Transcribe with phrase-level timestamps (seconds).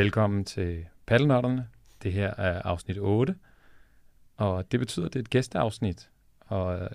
[0.00, 1.68] Velkommen til Paddelnørderne.
[2.02, 3.34] Det her er afsnit 8,
[4.36, 6.10] og det betyder, at det er et gæsteafsnit.
[6.40, 6.88] Og øh,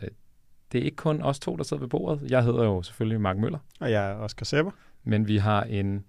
[0.72, 2.32] det er ikke kun os to, der sidder ved bordet.
[2.32, 4.72] Jeg hedder jo selvfølgelig Mark Møller, Og jeg er Oscar Sepper.
[5.04, 6.06] men vi har en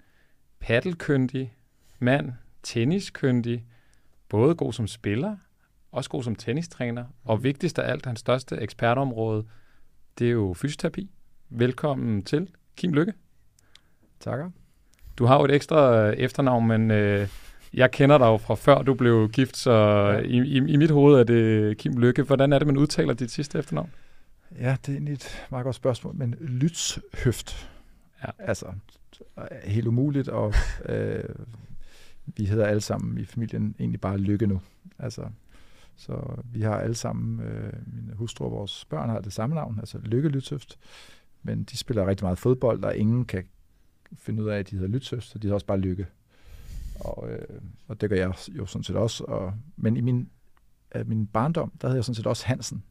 [0.61, 1.57] paddelkyndig
[1.99, 2.33] mand,
[2.63, 3.67] tenniskyndig,
[4.29, 5.37] både god som spiller,
[5.93, 9.47] også god som tennistræner, og vigtigst af alt, hans største ekspertområde,
[10.19, 11.11] det er jo fysioterapi.
[11.49, 13.15] Velkommen til, Kim Lykke.
[14.21, 14.51] Takker.
[15.19, 17.29] Du har jo et ekstra øh, efternavn, men øh,
[17.75, 20.19] jeg kender dig jo fra før du blev gift, så Ja.
[20.19, 22.23] i, i, i mit hoved er det Kim Lykke.
[22.23, 23.91] Hvordan er det, man udtaler dit sidste efternavn?
[24.61, 27.69] Ja, det er egentlig et meget godt spørgsmål, men Lytshøft.
[28.25, 28.31] Ja.
[28.39, 28.67] Altså,
[29.37, 30.55] er helt umuligt, og
[30.89, 31.25] øh,
[32.27, 34.61] vi hedder alle sammen i familien egentlig bare Lykke nu.
[34.99, 35.23] Altså,
[35.97, 39.77] så vi har alle sammen, øh, min hustru og vores børn har det samme navn,
[39.81, 40.79] altså Lykke Lytshøft,
[41.43, 43.45] men de spiller rigtig meget fodbold, og ingen kan
[44.19, 46.07] finde ud af, at de hedder Lytshøft, så de hedder også bare Lykke.
[47.01, 49.25] Og, øh, og det gør jeg jo sådan set også.
[49.25, 50.29] Og, men i min,
[50.95, 52.83] øh, min barndom, der hed jeg sådan set også Hansen.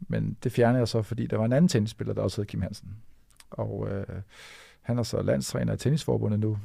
[0.00, 2.62] Men det fjernede jeg så, fordi der var en anden tennisspiller, der også hed Kim
[2.62, 2.96] Hansen.
[3.50, 4.06] Og øh,
[4.80, 6.58] han er så landstræner i Tennisforbundet nu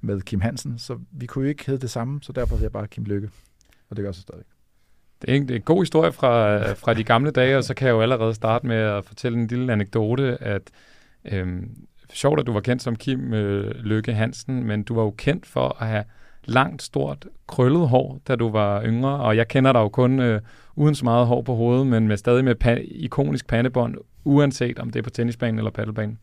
[0.00, 2.72] med Kim Hansen, så vi kunne jo ikke hedde det samme, så derfor hedder jeg
[2.72, 3.30] bare Kim Lykke.
[3.90, 4.44] Og det gør jeg så stadig.
[5.22, 7.74] Det er en, det er en god historie fra, fra de gamle dage, og så
[7.74, 10.70] kan jeg jo allerede starte med at fortælle en lille anekdote, at
[11.24, 15.10] øhm, sjovt, at du var kendt som Kim øh, Lykke Hansen, men du var jo
[15.10, 16.04] kendt for at have
[16.44, 20.40] langt, stort, krøllet hår, da du var yngre, og jeg kender dig jo kun øh,
[20.76, 24.90] uden så meget hår på hovedet, men med stadig med pa- ikonisk pandebånd, uanset om
[24.90, 26.18] det er på tennisbanen eller paddelbanen.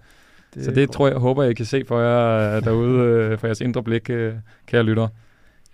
[0.53, 3.37] Det Så det tror jeg, håber jeg, I kan se for jer øh, derude, øh,
[3.37, 4.33] for jeres indre blik, øh,
[4.65, 5.07] kære lytter.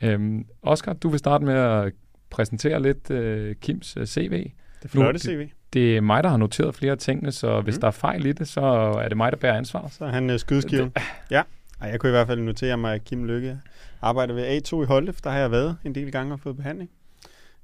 [0.02, 1.94] Øhm, Oscar, du vil starte med at
[2.30, 4.52] præsentere lidt øh, Kims øh, CV.
[4.84, 5.50] Det flotte CV.
[5.74, 7.82] Det er mig, der har noteret flere af tingene, så hvis Mhm.
[7.82, 9.88] der er fejl i det, så er det mig, der bærer ansvar.
[9.88, 10.94] Så er han uh, skydeskiven.
[11.32, 11.44] Ja.
[11.82, 13.60] Ej, jeg kunne i hvert fald notere mig, at Kim Lykke
[14.02, 16.56] arbejder ved A2 i Holte, for der har jeg været en del gange og fået
[16.58, 16.90] behandling.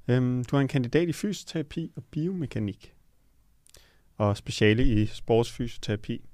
[0.08, 2.92] Øhm, du har en kandidat i fysioterapi og biomekanik.
[4.16, 6.24] Og speciale i sportsfysioterapi.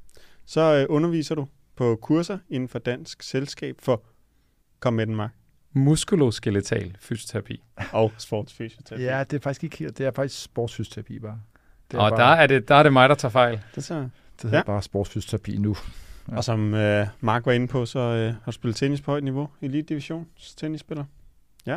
[0.47, 1.47] Så øh, underviser du
[1.77, 4.03] på kurser inden for Dansk Selskab for,
[4.81, 5.31] kom med den, Mark,
[5.72, 7.62] Muskuloskeletal fysioterapi.
[7.93, 9.03] og sportsfysioterapi.
[9.03, 11.41] Ja, det er faktisk ikke det er faktisk sportsfysioterapi bare.
[11.91, 13.61] Det Og bare, der er, det, der er det mig, der tager fejl.
[13.75, 13.95] Det så.
[13.95, 14.11] det
[14.43, 14.63] hedder ja.
[14.63, 15.77] bare sportsfysioterapi nu.
[16.31, 16.37] Ja.
[16.37, 19.25] Og som øh, Mark var inde på, så øh, har du spillet tennis på højt
[19.25, 19.49] niveau.
[19.61, 20.27] Elite Division
[20.57, 21.05] tennisspiller.
[21.67, 21.77] Ja.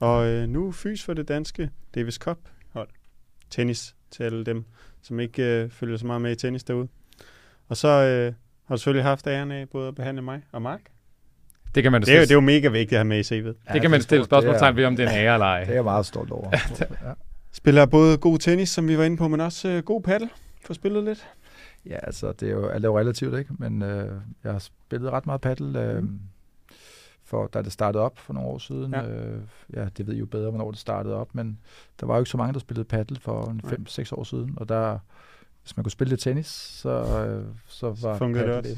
[0.00, 2.38] Og øh, nu fys for det danske Davis Cup
[2.72, 2.88] hold.
[3.50, 4.64] Tennis til alle dem,
[5.02, 6.88] som ikke øh, følger så meget med i tennis derude.
[7.68, 10.80] Og så øh, har du selvfølgelig haft æren af både at behandle mig og Mark.
[11.74, 13.40] Det kan man Det er, jo, det er jo mega vigtigt at have med i
[13.40, 13.72] CV'et.
[13.72, 15.60] det kan man stille spørgsmålstegn ved, om det er en ære eller er, ej.
[15.60, 16.50] det er jeg meget stolt over.
[16.80, 17.12] ja.
[17.52, 20.28] Spiller både god tennis, som vi var inde på, men også øh, god paddle.
[20.64, 21.28] Får spillet lidt.
[21.86, 23.50] Ja, altså, det er jo, alt er jo relativt, ikke?
[23.58, 24.12] Men øh,
[24.44, 26.20] jeg har spillet ret meget paddle, øh, Mm.
[27.24, 28.92] for, da det startede op for nogle år siden.
[28.92, 29.08] Ja.
[29.08, 29.40] Øh,
[29.74, 31.58] ja, det ved I jo bedre, hvornår det startede op, men
[32.00, 33.74] der var jo ikke så mange, der spillede paddle for Nej.
[34.04, 34.98] 5-6 år siden, og der,
[35.62, 36.90] hvis man kunne spille lidt tennis, så,
[37.26, 38.70] øh, så var fungerede det paddle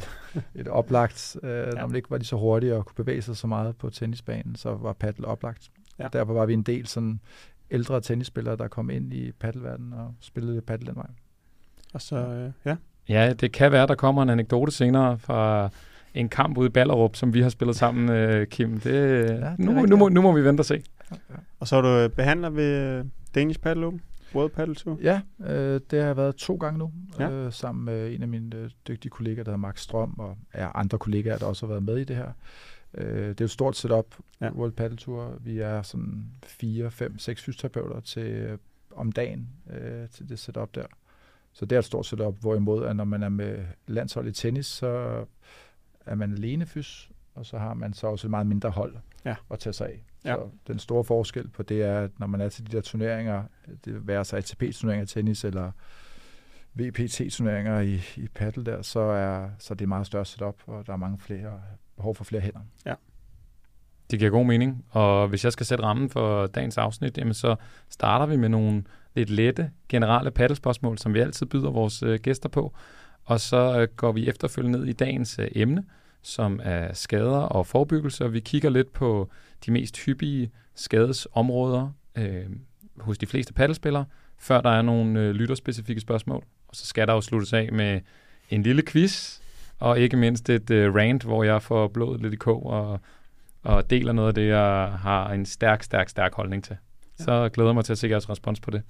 [0.54, 1.70] et, et oplagt, øh, ja.
[1.70, 4.56] Når man ikke var lige så hurtige og kunne bevæge sig så meget på tennisbanen,
[4.56, 5.70] så var paddle oplagt.
[5.98, 6.08] Ja.
[6.12, 7.20] Derfor var vi en del sådan
[7.70, 11.06] ældre tennisspillere, der kom ind i paddleverdenen og spillede lidt paddle den vej.
[11.94, 12.76] Og så, øh, ja.
[13.08, 15.68] Ja, det kan være, der kommer en anekdote senere fra
[16.14, 18.80] en kamp ude i Ballerup, som vi har spillet sammen, øh, Kim.
[18.80, 18.94] Det,
[19.30, 20.14] er nu, rigtigt, nu, må, ja.
[20.14, 20.82] nu må vi vente og se.
[21.60, 23.04] Og så er du øh, behandler ved øh,
[23.34, 24.00] Danish Paddle Open.
[24.34, 24.98] World Paddle Tour.
[25.02, 27.24] Ja, øh, det har jeg været to gange nu, Ja.
[27.24, 27.30] ja.
[27.30, 30.68] øh, sammen med en af mine øh, dygtige kollegaer, der hedder Max Strøm, og ja,
[30.74, 32.28] andre kollegaer, der også har været med i det her.
[32.94, 34.50] Øh, det er jo et stort setup, Ja.
[34.52, 35.36] World Paddle Tour.
[35.40, 38.58] Vi er sådan fire, fem, seks fysioterapeuter til, øh,
[38.96, 40.86] om dagen øh, til det setup der.
[41.52, 44.66] Så det er et stort setup, hvorimod at når man er med landshold i tennis,
[44.66, 45.24] så
[46.06, 49.34] er man alene fys, og så har man så også et meget mindre hold Ja.
[49.50, 50.04] at tage sig af.
[50.24, 50.34] Ja.
[50.34, 53.44] Så den store forskel på det er, at når man er til de der turneringer,
[53.84, 55.70] det være sig ATP-turneringer i tennis eller
[56.74, 60.86] VPT-turneringer i, i paddle der, så er, så er det et meget større setup, og
[60.86, 61.60] der er mange flere,
[61.96, 62.60] behov for flere hænder.
[64.10, 64.84] Det giver god mening.
[64.90, 67.56] Og hvis jeg skal sætte rammen for dagens afsnit, jamen så
[67.90, 72.48] starter vi med nogle lidt lette, generelle paddelspørgsmål, som vi altid byder vores øh, gæster
[72.48, 72.74] på.
[73.24, 75.84] Og så øh, går vi efterfølgende ned i dagens øh, emne,
[76.22, 79.30] som er skader og forebyggelse, og vi kigger lidt på
[79.66, 82.46] de mest hyppige skadesområder øh,
[82.98, 84.04] hos de fleste paddelspillere,
[84.38, 86.44] før der er nogle øh, lytterspecifikke spørgsmål.
[86.68, 88.00] Og så skal der jo sluttes af med
[88.50, 89.40] en lille quiz,
[89.78, 93.00] og ikke mindst et øh, rant, hvor jeg får blodet lidt i kog og,
[93.62, 96.76] og deler noget af det, jeg har en stærk, stærk, stærk holdning til.
[97.18, 97.24] Ja.
[97.24, 98.82] Så glæder jeg mig til at se jeres respons på det.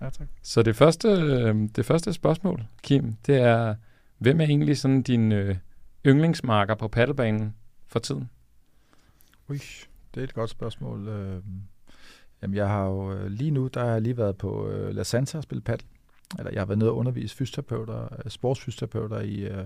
[0.00, 0.28] Ja, tak.
[0.42, 3.74] Så det første, øh, det første spørgsmål, Kim, det er,
[4.18, 5.56] hvem er egentlig sådan din øh,
[6.06, 7.54] yndlingsmarker på paddelbanen
[7.86, 8.30] for tiden?
[9.48, 9.60] Ui,
[10.14, 11.08] det er et godt spørgsmål.
[11.08, 11.42] Øh,
[12.42, 15.02] jamen, jeg har jo øh, lige nu, der har jeg lige været på øh, La
[15.02, 15.88] Santa og spillet paddle.
[16.38, 19.64] Eller jeg har været nede og undervise fysioterapeuter, øh, sportsfysioterapeuter i, øh,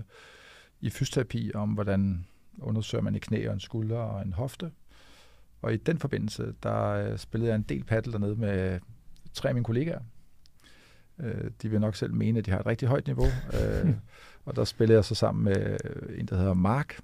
[0.83, 2.25] i fysioterapi om, hvordan
[2.61, 4.71] undersøger man i knæ og en skulder og en hofte.
[5.61, 8.79] Og i den forbindelse, der øh, spillede jeg en del paddle dernede med
[9.33, 9.99] tre af mine kollegaer.
[11.19, 13.25] Øh, de vil nok selv mene, at de har et rigtig højt niveau.
[13.59, 13.89] øh,
[14.45, 15.77] og der spillede jeg så sammen med
[16.17, 16.99] en, der hedder Mark,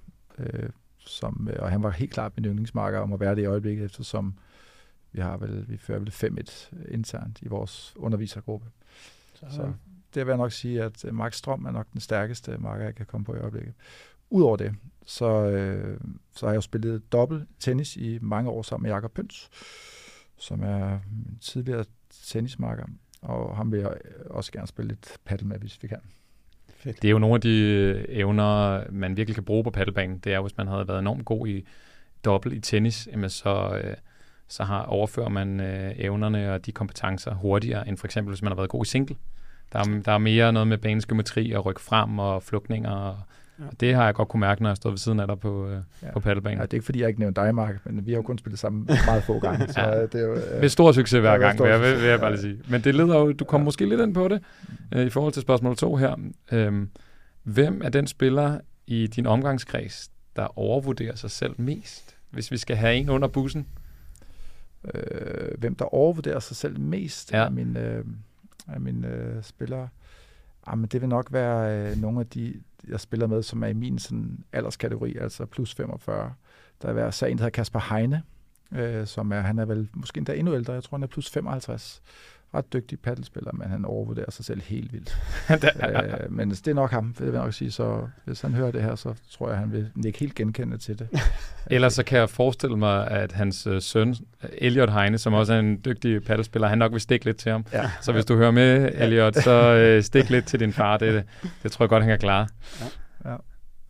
[0.98, 4.34] som, og han var helt klart min yndlingsmarker om at være det i øjeblikket, eftersom
[5.12, 8.66] vi har vel, vi fører vel 5-1 internt i vores undervisergruppe.
[9.34, 9.72] Så, så
[10.14, 12.84] det vil jeg nok sige, at øh, Mark Max Strøm er nok den stærkeste marker,
[12.84, 13.74] jeg kan komme på i øjeblikket.
[14.30, 14.74] Udover det,
[15.06, 16.00] så, øh,
[16.36, 19.50] så har jeg jo spillet dobbelt tennis i mange år sammen med Jakob Pøns,
[20.36, 21.84] som er min tidligere
[22.26, 22.84] tennismarker,
[23.22, 26.00] og ham vil jeg øh, også gerne spille lidt paddle med, hvis vi kan.
[26.68, 27.02] Fedt.
[27.02, 30.18] Det er jo nogle af de øh, evner, man virkelig kan bruge på paddelbanen.
[30.18, 31.66] Det er, hvis man havde været enormt god i
[32.24, 33.96] dobbelt i tennis, jamen så, øh,
[34.48, 38.52] så har, overfører man øh, evnerne og de kompetencer hurtigere, end for eksempel, hvis man
[38.52, 39.16] har været god i single.
[39.72, 43.16] Der er, der er mere noget med banens geometri og rykke frem og flugtninger og
[43.60, 43.64] Ja.
[43.66, 45.68] Og det har jeg godt kunne mærke, når jeg stod ved siden af dig på,
[45.68, 46.12] øh, ja.
[46.12, 46.58] på paddelbanen.
[46.58, 48.38] Ja, det er ikke, fordi jeg ikke nævnte dig, Mark, men vi har jo kun
[48.38, 49.68] spillet sammen meget få gange.
[49.72, 50.02] Så ja.
[50.02, 52.30] det er jo, øh, med stor succes hver gang, vil jeg, vil, vil jeg bare
[52.30, 52.62] lige sige.
[52.68, 53.64] Men det leder jo, du kommer ja.
[53.64, 54.42] måske lidt ind på det,
[54.92, 56.16] øh, i forhold til spørgsmål 2 her.
[56.52, 56.86] Øh,
[57.42, 62.76] hvem er den spiller i din omgangskreds, der overvurderer sig selv mest, hvis vi skal
[62.76, 63.66] have en under bussen?
[64.94, 67.44] Øh, hvem der overvurderer sig selv mest ja.
[67.44, 68.04] af mine, øh,
[68.74, 69.82] af mine øh, spillere?
[69.82, 73.66] Ah, Jamen, det vil nok være øh, nogle af de, jeg spiller med, som er
[73.66, 76.34] i min sådan, alderskategori, altså plus 45.
[76.82, 78.22] Der er så en, der hedder Kasper Heine,
[78.72, 81.30] øh, som er, han er vel måske endda endnu ældre, jeg tror, han er plus
[81.30, 82.02] 55
[82.54, 85.18] ret dygtig paddelspiller, men han overvurderer sig selv helt vildt.
[85.50, 87.70] øh, men det er nok ham, vil jeg nok sige.
[87.70, 90.98] Så hvis han hører det her, så tror jeg, han vil ikke helt genkende til
[90.98, 91.08] det.
[91.70, 94.16] Ellers så kan jeg forestille mig, at hans øh, søn,
[94.52, 97.64] Elliot Heine, som også er en dygtig paddelspiller, han nok vil stikke lidt til ham.
[97.72, 97.90] Ja.
[98.00, 100.96] Så hvis du hører med, Elliot, så øh, stik lidt til din far.
[100.96, 101.24] Det,
[101.62, 102.48] det tror jeg godt, han kan klare.
[102.80, 103.30] Ja.
[103.30, 103.36] Ja.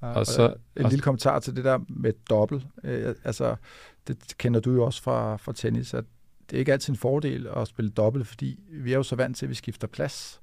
[0.03, 2.65] Ja, og så, en og lille kommentar til det der med dobbelt.
[2.85, 3.57] Øh, altså,
[4.09, 6.05] det kender du jo også fra, fra tennis, at
[6.51, 9.37] det er ikke altid en fordel at spille dobbelt, fordi vi er jo så vant
[9.37, 10.41] til, at vi skifter plads.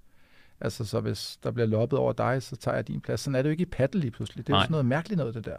[0.62, 3.20] Altså, så hvis der bliver loppet over dig, så tager jeg din plads.
[3.20, 4.48] Sådan er det jo ikke i paddle lige pludselig.
[4.48, 4.62] Det er Nej.
[4.62, 5.58] jo sådan noget mærkeligt noget, det der.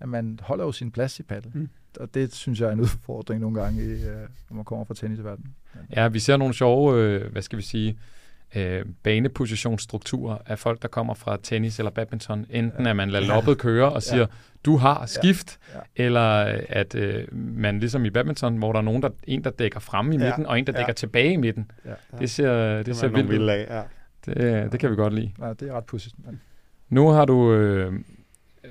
[0.00, 1.50] At man holder jo sin plads i paddle.
[1.54, 1.68] Mm.
[2.00, 4.12] Og det synes jeg er en udfordring nogle gange, i, uh,
[4.50, 5.54] når man kommer fra tennisverdenen.
[5.96, 7.98] Ja, vi ser nogle sjove, øh, hvad skal vi sige,
[8.54, 12.46] øh, banepositionsstrukturer af folk, der kommer fra tennis eller badminton.
[12.50, 14.26] Enten at man lader loppet køre og siger, ja.
[14.64, 15.78] du har skift, ja.
[15.78, 16.04] Ja.
[16.04, 19.50] eller øh, at øh, man ligesom i badminton, hvor der er nogen, der, en, der
[19.50, 20.48] dækker frem i midten, ja.
[20.48, 20.92] og en, der dækker ja.
[20.92, 21.70] tilbage i midten.
[21.84, 22.18] Ja.
[22.18, 23.48] Det ser, det, det ser vildt ud.
[23.48, 23.82] Ja.
[24.26, 25.32] Det, det kan vi godt lide.
[25.40, 26.14] Ja, det er ret pudsigt.
[26.88, 27.92] Nu har du, øh,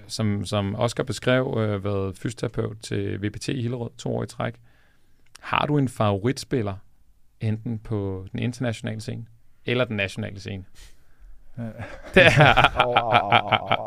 [0.07, 4.53] som, som Oscar beskrev, øh, været fysioterapeut til VPT i Hillerød to år i træk.
[5.39, 6.75] Har du en favoritspiller,
[7.41, 9.25] enten på den internationale scene,
[9.65, 10.63] eller den nationale scene.
[12.13, 12.53] det er...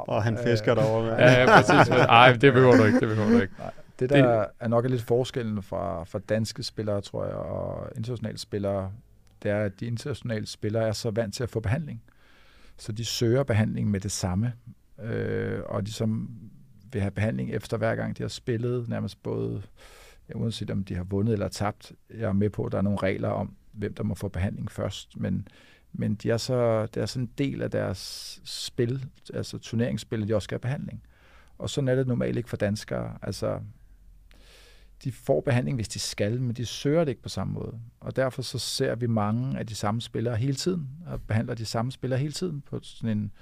[0.09, 1.03] og han fisker derovre.
[1.03, 1.19] Med.
[1.19, 1.89] ja, ja, præcis.
[1.89, 3.01] Ej, det behøver du ikke.
[3.01, 3.55] Det behøver du ikke.
[3.59, 4.47] Nej, det der det...
[4.61, 8.93] er nok lidt forskellen fra, fra danske spillere, tror jeg, og internationale spillere,
[9.43, 12.03] det er, at de internationale spillere er så vant til at få behandling.
[12.77, 14.53] Så de søger behandling med det samme,
[15.03, 16.29] øh, og de som
[16.93, 19.63] vil have behandling efter hver gang, de har spillet, nærmest både,
[20.29, 21.93] ja, uanset om de har vundet eller tabt.
[22.11, 24.71] Jeg er med på, at der er nogle regler om, hvem der må få behandling
[24.71, 25.49] først, men,
[25.93, 30.29] men de er så, det er sådan en del af deres spil, altså turneringsspil, at
[30.29, 31.03] de også skal have behandling.
[31.59, 33.19] Og sådan er det normalt ikke for danskere.
[33.23, 33.61] Altså,
[35.05, 37.81] de får behandling, hvis de skal, men de søger det ikke på samme måde.
[38.01, 41.65] Og derfor så ser vi mange af de samme spillere hele tiden, og behandler de
[41.65, 43.33] samme spillere hele tiden på sådan en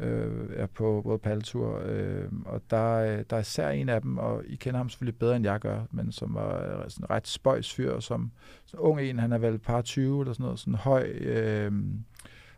[0.00, 4.42] øh, er på både paltur, øh, og der, der er især en af dem, og
[4.46, 7.74] I kender ham selvfølgelig bedre, end jeg gør, men som var sådan en ret spøjs
[7.74, 8.30] fyr, som
[8.66, 11.72] sådan ung en, han er vel par 20 eller sådan noget, sådan høj, øh,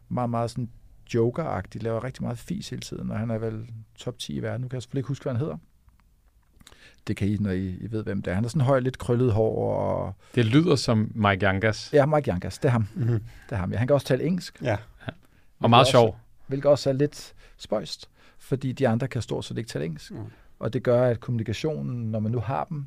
[0.08, 0.68] meget, meget sådan
[1.14, 3.66] joker-agtig, laver rigtig meget fis hele tiden, og han er vel
[3.98, 4.60] top 10 i verden.
[4.60, 5.56] Nu kan jeg selvfølgelig ikke huske, hvad han hedder.
[7.06, 8.34] Det kan I, når I, I ved, hvem det er.
[8.34, 9.76] Han er sådan høj, lidt krøllet hår.
[9.78, 10.14] Og...
[10.34, 11.90] Det lyder som Mike Yangas.
[11.92, 12.86] Ja, Mike Yangas, det er ham.
[12.94, 13.20] Mm-hmm.
[13.48, 13.72] Det er ham.
[13.72, 14.62] Ja, han kan også tale engelsk.
[14.62, 14.76] Ja.
[15.60, 19.68] Og meget sjov hvilket også er lidt spøjst, fordi de andre kan stort set ikke
[19.68, 20.10] tale engelsk.
[20.10, 20.24] Mm.
[20.58, 22.86] Og det gør, at kommunikationen, når man nu har dem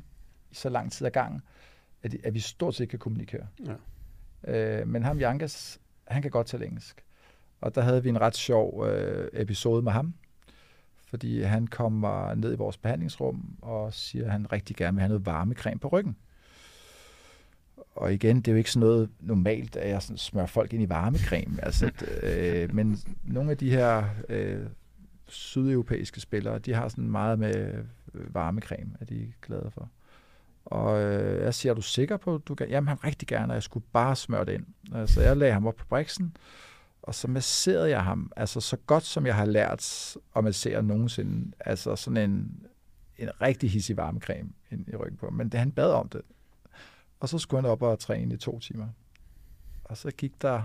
[0.50, 1.42] i så lang tid ad gangen,
[2.02, 3.46] at, at vi stort set kan kommunikere.
[3.66, 4.80] Ja.
[4.80, 7.04] Øh, men ham, Jankas, han kan godt tale engelsk.
[7.60, 10.14] Og der havde vi en ret sjov øh, episode med ham,
[11.06, 15.08] fordi han kommer ned i vores behandlingsrum og siger, at han rigtig gerne vil have
[15.08, 16.16] noget varmecreme på ryggen
[17.94, 20.82] og igen, det er jo ikke sådan noget normalt, at jeg sådan smører folk ind
[20.82, 21.64] i varmecreme.
[21.64, 21.90] Altså,
[22.22, 24.66] øh, men nogle af de her øh,
[25.28, 29.90] sydeuropæiske spillere, de har sådan meget med varmekrem, varmecreme, at de er glade for.
[30.64, 32.68] Og øh, jeg siger, er du sikker på, at du kan?
[32.68, 34.66] Jamen, han rigtig gerne, og jeg skulle bare smøre det ind.
[35.06, 36.36] Så jeg lagde ham op på briksen,
[37.02, 41.52] og så masserede jeg ham, altså så godt som jeg har lært at massere nogensinde.
[41.60, 42.66] Altså sådan en,
[43.18, 46.20] en rigtig hissig varmecreme ind i ryggen på Men det, han bad om det.
[47.20, 48.86] Og så skulle han op og træne i to timer.
[49.84, 50.62] Og så gik der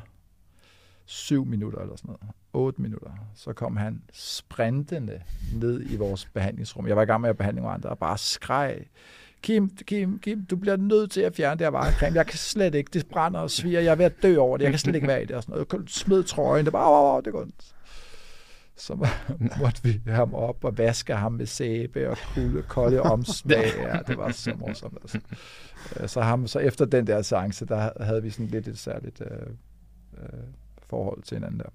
[1.05, 2.35] syv minutter eller sådan noget.
[2.53, 3.11] Otte minutter.
[3.35, 5.21] Så kom han sprintende
[5.53, 6.87] ned i vores behandlingsrum.
[6.87, 8.85] Jeg var i gang med at behandle andre, og bare skreg
[9.41, 12.15] Kim, Kim, Kim, du bliver nødt til at fjerne det her varecreme.
[12.15, 12.89] Jeg kan slet ikke.
[12.93, 13.79] Det brænder og sviger.
[13.79, 14.63] Jeg er ved at dø over det.
[14.63, 15.35] Jeg kan slet ikke være i det.
[15.35, 15.73] Og sådan noget.
[15.73, 16.65] Jeg smed trøjen.
[16.65, 17.47] Det bare, oh, oh, det går
[18.81, 19.07] så
[19.61, 23.71] måtte vi ham op og vaske ham med sæbe og kulde, kolde omslag.
[23.77, 24.97] Ja, det var så morsomt.
[25.01, 25.19] Altså.
[25.99, 29.21] Øh, så, ham, så efter den der seance, der havde vi sådan lidt et særligt
[29.21, 29.37] øh,
[30.17, 30.39] øh,
[30.89, 31.69] forhold til hinanden der.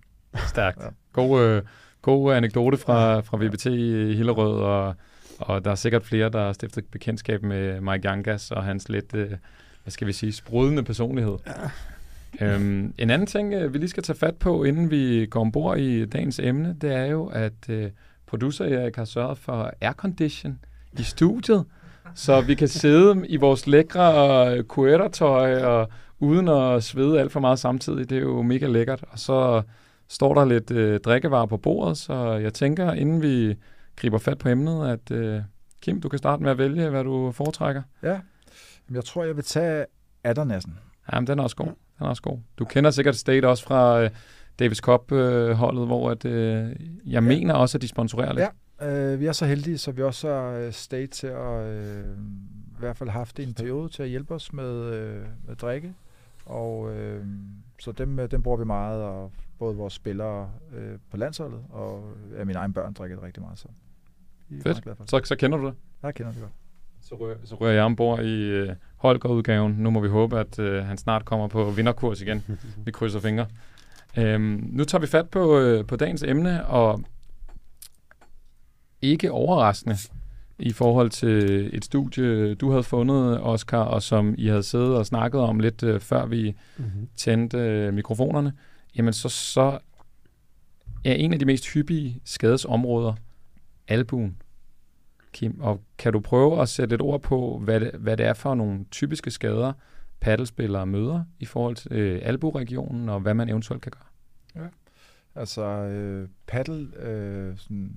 [0.48, 0.82] Stærkt.
[0.82, 0.88] Ja.
[1.12, 1.62] God, øh,
[2.02, 4.94] god anekdote fra, fra VBT i Hillerød, og
[5.38, 9.14] og der er sikkert flere, der har stiftet bekendtskab med Mike Yangas og hans lidt,
[9.14, 9.28] øh,
[9.82, 11.36] hvad skal vi sige, sprudende personlighed.
[12.40, 12.54] Ja.
[12.54, 15.78] Øhm, en anden ting, øh, vi lige skal tage fat på, inden vi går ombord
[15.78, 17.90] i dagens emne, det er jo, at øh,
[18.26, 20.58] producer Erik har sørget for aircondition
[20.98, 21.64] i studiet,
[22.14, 27.58] så vi kan sidde i vores lækre kuertertøj og uden at svede alt for meget
[27.58, 28.10] samtidig.
[28.10, 29.04] Det er jo mega lækkert.
[29.10, 29.62] Og så
[30.08, 33.56] står der lidt øh, drikkevarer på bordet, så jeg tænker, inden vi
[33.96, 35.40] griber fat på emnet, at øh,
[35.82, 37.82] Kim, du kan starte med at vælge, hvad du foretrækker.
[38.02, 38.20] Ja,
[38.90, 39.84] jeg tror, jeg vil tage
[40.25, 40.78] Addernassen.
[41.12, 41.66] Jamen, den er også god.
[41.66, 42.38] Den er også god.
[42.58, 44.10] Du kender sikkert State også fra øh,
[44.58, 47.20] Davis Cup-holdet, øh, hvor at, øh, jeg ja.
[47.20, 48.40] mener også, at de sponsorerer lidt.
[48.40, 48.48] Ja,
[48.83, 52.04] øh, vi er så heldige, så vi også har øh, State til at øh,
[52.76, 55.95] i hvert fald haft en periode til at hjælpe os med, øh, med drikke.
[56.47, 57.26] Og øh,
[57.80, 62.12] så dem, øh, dem bruger vi meget, og både vores spillere øh, på landsholdet og
[62.38, 63.59] ja, mine egne børn drikker det rigtig meget.
[63.59, 63.68] Så
[64.62, 65.11] Fedt.
[65.11, 65.75] Så, så kender du det?
[66.02, 66.52] Jeg kender det godt.
[67.00, 69.73] Så rører, så rører jeg ombord i øh, Holger-udgaven.
[69.73, 72.45] Nu må vi håbe, at øh, han snart kommer på vinderkurs igen.
[72.85, 73.47] vi krydser fingre.
[74.18, 77.00] Øhm, nu tager vi fat på, øh, på dagens emne, og
[79.10, 79.96] ikke overraskende
[80.58, 85.06] i forhold til et studie, du havde fundet, Oscar, og som I havde siddet og
[85.06, 87.08] snakket om lidt øh, før vi mm-hmm.
[87.16, 88.52] tændte øh, mikrofonerne,
[88.96, 89.78] jamen så, så
[91.04, 93.14] er en af de mest hyppige skadesområder
[93.88, 94.36] albuen.
[95.32, 98.34] Kim, og kan du prøve at sætte et ord på, hvad det, hvad det er
[98.34, 99.72] for nogle typiske skader,
[100.20, 104.62] paddelspillere møder i forhold til øh, alburegionen, og hvad man eventuelt kan gøre?
[104.62, 104.68] Ja,
[105.34, 107.96] altså øh, paddel øh, sådan,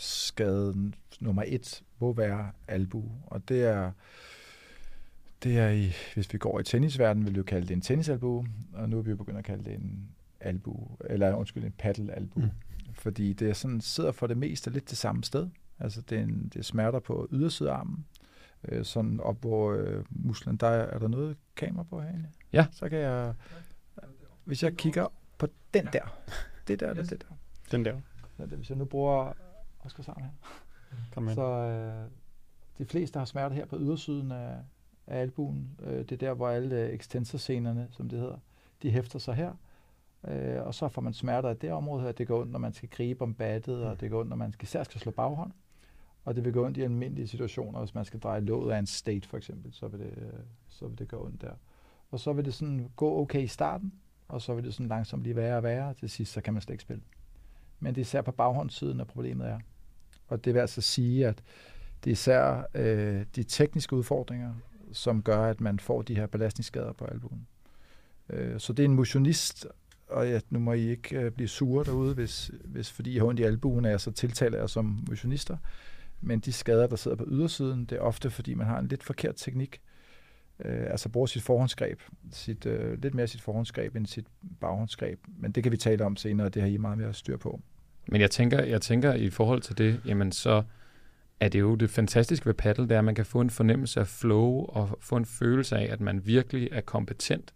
[0.00, 3.92] skaden nummer et må være albu, og det er
[5.42, 8.44] det er i, hvis vi går i tennisverdenen, vil vi jo kalde det en tennisalbu,
[8.72, 10.08] og nu er vi jo begyndt at kalde det en
[10.40, 12.40] albu, eller undskyld, en paddelalbu.
[12.40, 12.50] Mm.
[12.94, 15.48] Fordi det er sådan, sidder for det meste lidt det samme sted.
[15.78, 18.06] Altså det, er en, det smerter på ydersidearmen,
[18.68, 22.28] øh, sådan op hvor øh, musklen, der er, er der noget kamera på herinde?
[22.52, 22.66] Ja.
[22.72, 23.34] Så kan jeg,
[24.44, 25.06] hvis jeg kigger
[25.38, 26.20] på den der,
[26.68, 27.36] det der, det, det der.
[27.70, 28.00] Den der.
[28.36, 29.32] Så det, hvis jeg nu bruger
[29.88, 30.32] Oscar sammen her,
[31.14, 32.10] Kom så øh,
[32.78, 34.56] de fleste har smerte her på ydersiden af,
[35.06, 35.70] af albuen.
[35.82, 38.36] Øh, det er der, hvor alle extensorscenerne, som det hedder,
[38.82, 39.52] de hæfter sig her.
[40.28, 42.12] Øh, og så får man smerter af det område her.
[42.12, 44.52] Det går ondt, når man skal gribe om battet, og det går ondt, når man
[44.52, 45.52] skal, især skal slå baghånd.
[46.24, 48.86] Og det vil gå ondt i almindelige situationer, hvis man skal dreje låget af en
[48.86, 51.52] state for eksempel, så vil det, så vil det gå ondt der.
[52.10, 53.92] Og så vil det sådan gå okay i starten,
[54.28, 56.62] og så vil det sådan langsomt blive værre og værre, til sidst så kan man
[56.62, 57.02] slet ikke spille.
[57.80, 59.58] Men det er især på baghåndssiden, at problemet er.
[60.28, 61.42] Og det vil altså sige, at
[62.04, 64.54] det er især øh, de tekniske udfordringer,
[64.92, 67.46] som gør, at man får de her belastningsskader på albuen.
[68.30, 69.66] Øh, så det er en motionist
[70.08, 73.24] og ja, nu må I ikke øh, blive sure derude, hvis, hvis fordi I har
[73.24, 75.56] ondt i albuen, er så tiltaler jeg som motionister.
[76.20, 79.02] Men de skader, der sidder på ydersiden, det er ofte, fordi man har en lidt
[79.02, 79.80] forkert teknik.
[80.64, 84.26] Øh, altså bruger sit forhåndsgreb, sit, øh, lidt mere sit forhåndsgreb end sit
[84.60, 85.20] baghåndsgreb.
[85.26, 87.60] Men det kan vi tale om senere, det har I meget mere styr på.
[88.08, 90.62] Men jeg tænker, jeg tænker i forhold til det, jamen så
[91.40, 94.00] er det jo det fantastiske ved paddle, det er, at man kan få en fornemmelse
[94.00, 97.52] af flow og få en følelse af, at man virkelig er kompetent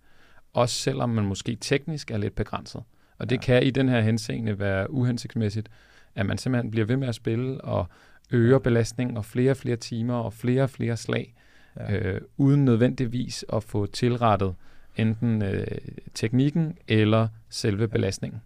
[0.53, 2.83] også selvom man måske teknisk er lidt begrænset.
[3.19, 3.41] Og det ja.
[3.41, 5.69] kan i den her henseende være uhensigtsmæssigt,
[6.15, 7.87] at man simpelthen bliver ved med at spille og
[8.31, 11.35] øger belastningen og flere og flere timer og flere og flere slag,
[11.77, 11.97] ja.
[11.97, 14.55] øh, uden nødvendigvis at få tilrettet
[14.97, 15.67] enten øh,
[16.15, 18.41] teknikken eller selve belastningen.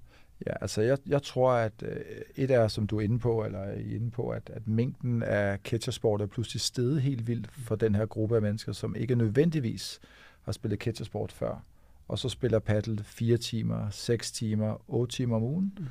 [0.46, 1.96] Ja, altså jeg, jeg tror, at øh,
[2.36, 5.58] et er, som du er inde på, eller er inde på, at, at mængden af
[5.64, 10.00] catchersport er pludselig steget helt vildt for den her gruppe af mennesker, som ikke nødvendigvis
[10.42, 11.62] har spillet catchersport før
[12.08, 15.86] og så spiller paddle 4 timer, 6 timer, 8 timer om ugen, mm.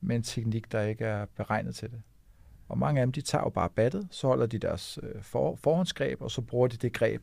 [0.00, 2.02] med en teknik, der ikke er beregnet til det.
[2.68, 5.54] Og mange af dem, de tager jo bare battet, så holder de deres øh, for,
[5.54, 7.22] forhåndsgreb, og så bruger de det greb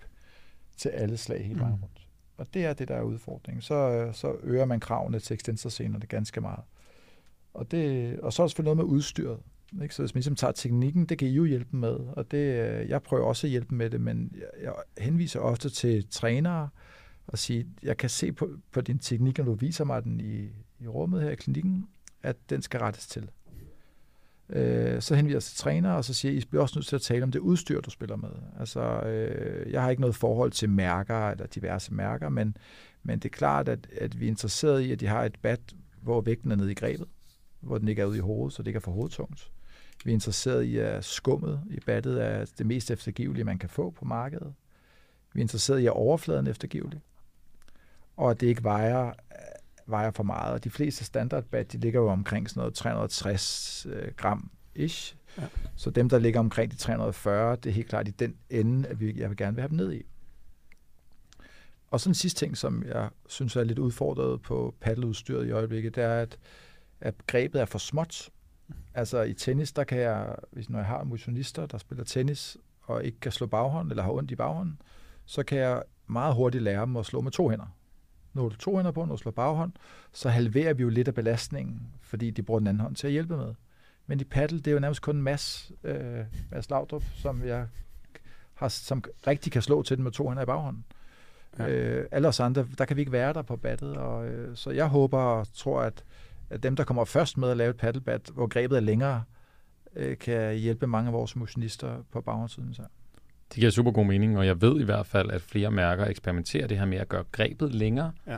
[0.77, 1.81] til alle slag hele vejen Mm.
[1.81, 2.06] rundt.
[2.37, 3.61] Og det er det, der er udfordringen.
[3.61, 6.63] Så, øh, så øger man kravene til extensorscenerne ganske meget.
[7.53, 9.39] Og, det, og så er der selvfølgelig noget med udstyret.
[9.81, 9.95] Ikke?
[9.95, 12.89] Så hvis man ligesom tager teknikken, det kan I jo hjælpe med, og det, øh,
[12.89, 16.69] jeg prøver også at hjælpe med det, men jeg, jeg henviser ofte til trænere
[17.27, 20.49] og siger, jeg kan se på, på din teknik, når du viser mig den i,
[20.79, 21.87] i rummet her i klinikken,
[22.23, 23.29] at den skal rettes til.
[24.49, 26.95] Øh, så henviser jeg til træner, og så siger jeg, I bliver også nødt til
[26.95, 28.29] at tale om det udstyr, du spiller med.
[28.59, 32.57] Altså, øh, jeg har ikke noget forhold til mærker eller diverse mærker, men,
[33.03, 35.59] men det er klart, at, at vi er interesseret i, at de har et bat,
[36.01, 37.07] hvor vægten er nede i grebet,
[37.61, 39.51] hvor den ikke er ude i hovedet, så det ikke er for hovedtungt.
[40.05, 43.89] Vi er interesseret i, at skummet i battet er det mest eftergivelige, man kan få
[43.89, 44.53] på markedet.
[45.33, 47.01] Vi er interesseret i, at overfladen er eftergivelig,
[48.17, 49.11] og at det ikke vejer,
[49.87, 50.53] vejer for meget.
[50.53, 55.15] Og de fleste standardbat, de ligger jo omkring sådan noget 360 øh, gram ish.
[55.37, 55.41] Ja.
[55.41, 55.47] Ja.
[55.75, 58.99] Så dem, der ligger omkring de 340, det er helt klart i den ende, at
[58.99, 60.03] vi, jeg vil gerne vil have dem ned i.
[61.91, 65.95] Og så en sidste ting, som jeg synes er lidt udfordret på paddeludstyret i øjeblikket,
[65.95, 66.37] det er, at,
[67.01, 68.29] at grebet er for småt.
[68.93, 73.03] Altså i tennis, der kan jeg, hvis når jeg har motionister, der spiller tennis, og
[73.03, 74.81] ikke kan slå baghånd, eller har ondt i baghånden,
[75.25, 77.76] så kan jeg meget hurtigt lære dem at slå med to hænder.
[78.37, 79.71] Når du to hænder på, når du slår baghånd,
[80.13, 83.13] så halverer vi jo lidt af belastningen, fordi de bruger den anden hånd til at
[83.13, 83.53] hjælpe med.
[84.07, 87.67] Men i paddle, det er jo nærmest kun Mads, øh, Mads Laudrup, som jeg
[88.53, 90.85] har, som rigtig kan slå til den med to hænder i baghånden.
[91.59, 91.69] Ja.
[91.69, 94.71] Øh, alle os andre, der kan vi ikke være der på battet, og, øh, så
[94.71, 96.03] jeg håber og tror, at,
[96.49, 99.23] at dem, der kommer først med at lave et paddlebat, hvor grebet er længere,
[99.95, 102.73] øh, kan hjælpe mange af vores motionister på baghåndssiden.
[102.73, 102.83] Så.
[103.49, 106.67] Det giver super god mening, og jeg ved i hvert fald, at flere mærker eksperimenterer
[106.67, 108.37] det her med at gøre grebet længere, Ja.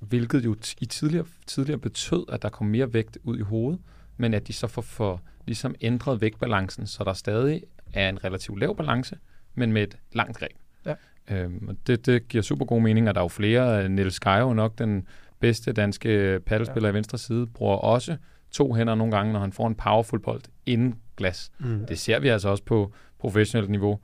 [0.00, 3.80] Hvilket jo t- i tidligere, tidligere betød, at der kom mere vægt ud i hovedet,
[4.16, 7.62] men at de så får, får ligesom ændret vægtbalancen, så der stadig
[7.94, 9.16] er en relativt lav balance,
[9.54, 10.56] men med et langt greb.
[10.86, 10.94] Ja.
[11.30, 13.88] Øhm, og det, det giver super god mening, og der er jo flere.
[13.88, 15.06] Niels Gejo, nok den
[15.40, 16.92] bedste danske paddelspiller ja.
[16.92, 18.16] i venstre side, bruger også
[18.50, 21.50] to hænder nogle gange, når han får en powerful bold inden glas.
[21.58, 21.86] Mm.
[21.86, 23.98] Det ser vi altså også på professionelt niveau.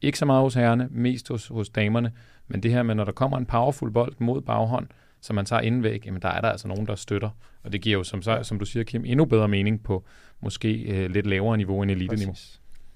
[0.00, 2.12] Ikke så meget hos herrerne, mest hos, hos damerne.
[2.48, 4.86] Men det her med, når der kommer en powerful bold mod baghånd,
[5.20, 7.30] som man tager indvæg, jamen der er der altså nogen, der støtter.
[7.62, 10.04] Og det giver jo, som, så, som du siger, Kim, endnu bedre mening på
[10.40, 12.34] måske øh, lidt lavere niveau end elite-niveau.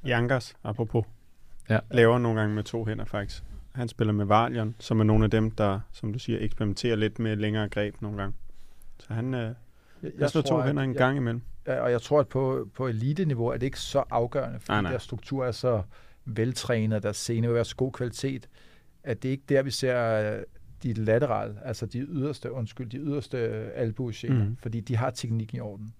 [0.07, 1.05] Jankers, apropos,
[1.71, 1.79] Ja.
[1.91, 3.43] laver nogle gange med to hænder faktisk.
[3.75, 7.19] Han spiller med Valion, som er nogle af dem, der, som du siger, eksperimenterer lidt
[7.19, 8.35] med længere greb nogle gange.
[8.99, 9.55] Så han, øh,
[10.03, 11.43] Jeg, jeg slår to at- hænder en gang imellem.
[11.67, 14.81] Ja, og jeg tror, at på, på elite-niveau er det ikke så afgørende, fordi Nej,
[14.83, 15.83] nej, deres struktur er så
[16.25, 18.49] veltrænet, deres scene vil være så god kvalitet,
[19.03, 20.43] at det ikke er der, vi ser øh,
[20.83, 23.39] de laterale, altså de yderste, undskyld, de yderste
[23.75, 24.49] albuegener, Mhm.
[24.49, 24.57] mm.
[24.57, 25.95] fordi de har teknikken i orden.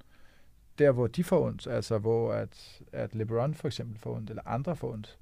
[0.79, 4.43] Der, hvor de får ondt, altså hvor at, at LeBron for eksempel får ondt, eller
[4.47, 5.19] andre får ondt,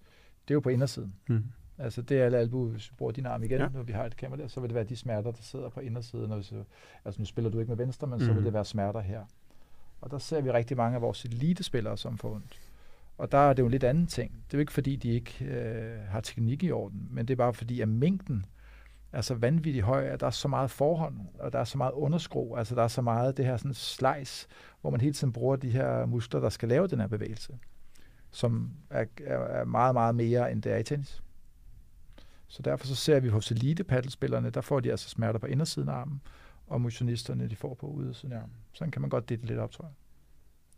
[0.48, 1.14] det er jo på indersiden.
[1.28, 1.44] Mm.
[1.78, 3.68] Altså det er alle albue, hvis vi bruger din arm igen, Ja.
[3.74, 5.80] når vi har et kamera der, så vil det være de smerter, der sidder på
[5.80, 6.30] indersiden.
[6.30, 6.64] Og hvis, du-
[7.04, 8.20] altså nu spiller du ikke med venstre, men mm.
[8.24, 8.36] så Mhm.
[8.36, 9.24] vil det være smerter her.
[10.00, 12.60] Og der ser vi rigtig mange af vores elitespillere, som får ondt.
[13.18, 14.32] Og der er det jo en lidt anden ting.
[14.32, 17.36] Det er jo ikke fordi, de ikke øh, har teknik i orden, men det er
[17.36, 18.46] bare fordi, at mængden
[19.12, 21.92] er så vanvittigt høj, at der er så meget forhånd, og der er så meget
[21.92, 24.46] underskro, altså der er så meget det her sådan slice,
[24.80, 27.58] hvor man hele tiden bruger de her muskler, der skal lave den her bevægelse,
[28.30, 31.22] som er, er, er meget, meget mere, end det er i tennis.
[32.48, 35.88] Så derfor så ser vi hos elite paddelspillerne, der får de altså smerter på indersiden
[35.88, 36.20] af armen,
[36.70, 38.56] og motionisterne, de får på ydersiden af armen.
[38.72, 39.92] Sådan kan man godt dele lidt op, tror jeg.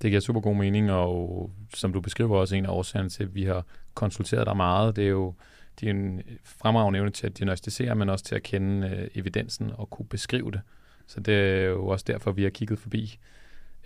[0.03, 3.35] Det giver super god mening, og som du beskriver også en af årsagerne til, at
[3.35, 5.35] vi har konsulteret dig meget, det er jo
[5.81, 9.71] det er en fremragende evne til at diagnostisere, men også til at kende øh, evidensen
[9.75, 10.61] og kunne beskrive det.
[11.07, 13.19] Så det er jo også derfor, vi har kigget forbi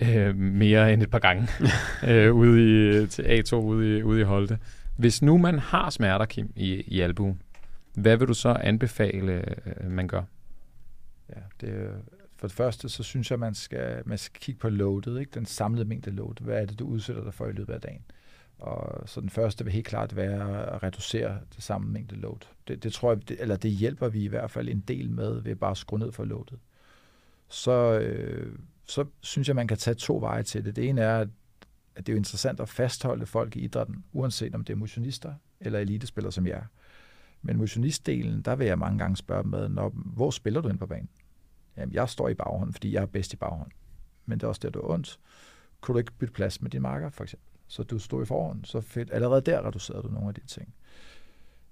[0.00, 1.48] øh, mere end et par gange
[2.08, 4.58] øh, ude i, til A2 ude i, ude i Holte.
[4.96, 7.42] Hvis nu man har smerter, Kim, i, i albuen,
[7.94, 10.22] hvad vil du så anbefale, øh, man gør?
[11.28, 12.02] Ja, det,
[12.36, 15.30] for det første, så synes jeg, man skal, man skal kigge på loadet, ikke?
[15.34, 16.34] den samlede mængde load.
[16.40, 18.04] Hvad er det, du udsætter dig for i løbet af dagen?
[18.58, 22.38] Og så den første vil helt klart være at reducere det samme mængde load.
[22.68, 25.40] Det, det tror jeg, det, eller det hjælper vi i hvert fald en del med
[25.40, 26.58] ved bare at skrue ned for loadet.
[27.48, 30.76] Så, øh, så synes jeg, man kan tage to veje til det.
[30.76, 31.28] Det ene er, at
[31.96, 35.34] at det er jo interessant at fastholde folk i idrætten, uanset om det er motionister
[35.60, 36.64] eller elitespillere som jeg er.
[37.42, 40.78] Men motionistdelen, der vil jeg mange gange spørge dem med, når, hvor spiller du ind
[40.78, 41.08] på banen?
[41.76, 43.70] Jamen, jeg står i baghånd, fordi jeg er bedst i baghånd.
[44.26, 45.18] Men det er også der, du er ondt.
[45.80, 47.46] Kunne du ikke bytte plads med din marker, for eksempel?
[47.68, 49.10] Så du stod i forhånd, så fedt.
[49.12, 50.74] Allerede der reducerede du nogle af de ting.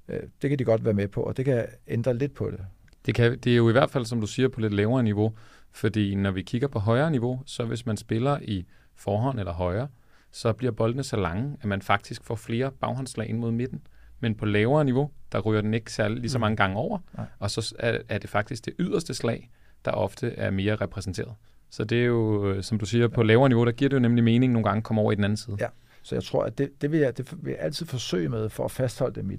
[0.09, 2.67] Øh, det kan de godt være med på, og det kan ændre lidt på det.
[3.07, 5.35] Det, kan, det er jo i hvert fald, som du siger, på lidt lavere niveau,
[5.71, 9.89] fordi når vi kigger på højere niveau, så hvis man spiller i forhånd eller højre,
[10.31, 13.87] så bliver boldene så lange, at man faktisk får flere baghåndslag ind mod midten.
[14.21, 16.41] Men på lavere niveau, der ryger den ikke særlig lige så Mm.
[16.41, 17.27] mange gange over, Nej.
[17.39, 19.51] og så er, er det faktisk det yderste slag,
[19.85, 21.35] der ofte er mere repræsenteret.
[21.71, 24.01] Så det er jo, øh, som du siger, på lavere niveau, der giver det jo
[24.01, 25.57] nemlig mening nogle gange at komme over i den anden side.
[25.61, 25.67] Ja.
[26.03, 28.65] Så jeg tror, at det, det, vil, jeg, det vil jeg altid forsøge med for
[28.65, 29.37] at fastholde dem i,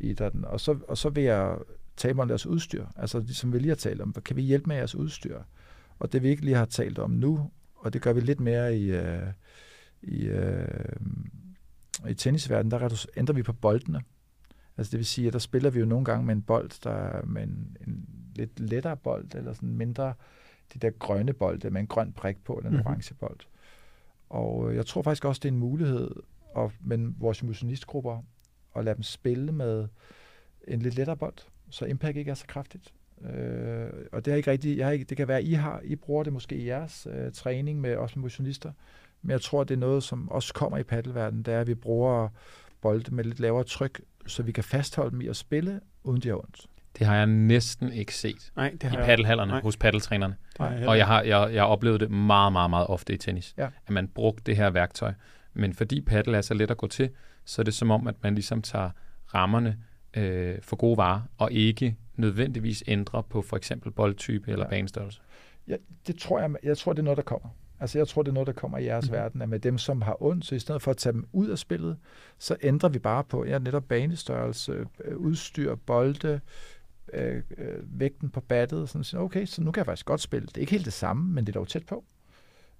[0.00, 0.44] idrætten.
[0.44, 1.56] Og så, og så vil jeg
[1.96, 2.86] tale om deres udstyr.
[2.96, 5.38] Altså, som vi lige har talt om, kan vi hjælpe med jeres udstyr?
[5.98, 8.76] Og det vi ikke lige har talt om nu, og det gør vi lidt mere
[8.78, 9.22] i, øh,
[10.02, 10.68] i, øh,
[12.08, 14.00] i tennisverdenen, der ændrer vi på boldene.
[14.76, 16.90] Altså det vil sige, at der spiller vi jo nogle gange med en bold, der
[16.90, 20.14] er med en, en lidt lettere bold, eller sådan mindre,
[20.74, 22.78] de der grønne bolde med en grøn prik på, eller en Mhm.
[22.78, 22.86] mm-hmm.
[22.86, 23.38] orange bold.
[24.30, 26.10] Og øh, jeg tror faktisk også, det er en mulighed
[26.58, 28.22] at, med vores motionistgrupper
[28.76, 29.88] at lade dem spille med
[30.68, 31.34] en lidt lettere bold,
[31.70, 32.94] så impact ikke er så kraftigt.
[33.24, 35.80] Øh, og det er ikke rigtigt, jeg har ikke, det kan være, at I, har,
[35.84, 38.72] I bruger det måske i jeres øh, træning, med, også med motionister,
[39.22, 41.74] men jeg tror, det er noget, som også kommer i paddelverdenen, det er, at vi
[41.74, 42.28] bruger
[42.80, 46.28] bolde med lidt lavere tryk, så vi kan fastholde dem i at spille, uden de
[46.28, 46.66] har ondt.
[46.98, 49.60] Det har jeg næsten ikke set Nej, det i har jeg, paddelhallerne Nej.
[49.60, 50.36] hos paddeltrænerne.
[50.58, 53.54] jeg Og jeg har, jeg, jeg har oplevet det meget, meget, meget ofte i tennis,
[53.58, 53.64] Ja.
[53.86, 55.12] at man brugte det her værktøj.
[55.54, 57.10] Men fordi paddle er så let at gå til,
[57.44, 58.90] så er det som om, at man ligesom tager
[59.34, 59.78] rammerne
[60.16, 64.70] øh, for gode varer, og ikke nødvendigvis ændrer på for eksempel boldtype eller Ja.
[64.70, 65.20] banestørrelse.
[65.68, 67.48] Ja, det tror jeg, jeg tror, det er noget, der kommer.
[67.82, 69.12] Altså, jeg tror, det er noget, der kommer i jeres mm.
[69.12, 71.48] verden, at med dem, som har ondt, så i stedet for at tage dem ud
[71.48, 71.96] af spillet,
[72.38, 76.40] så ændrer vi bare på ja, netop banestørrelse, øh, udstyr, bolde,
[77.12, 80.46] øh, øh, vægten på battet, sådan siger, okay, så nu kan jeg faktisk godt spille.
[80.46, 82.04] Det er ikke helt det samme, men det er dog tæt på.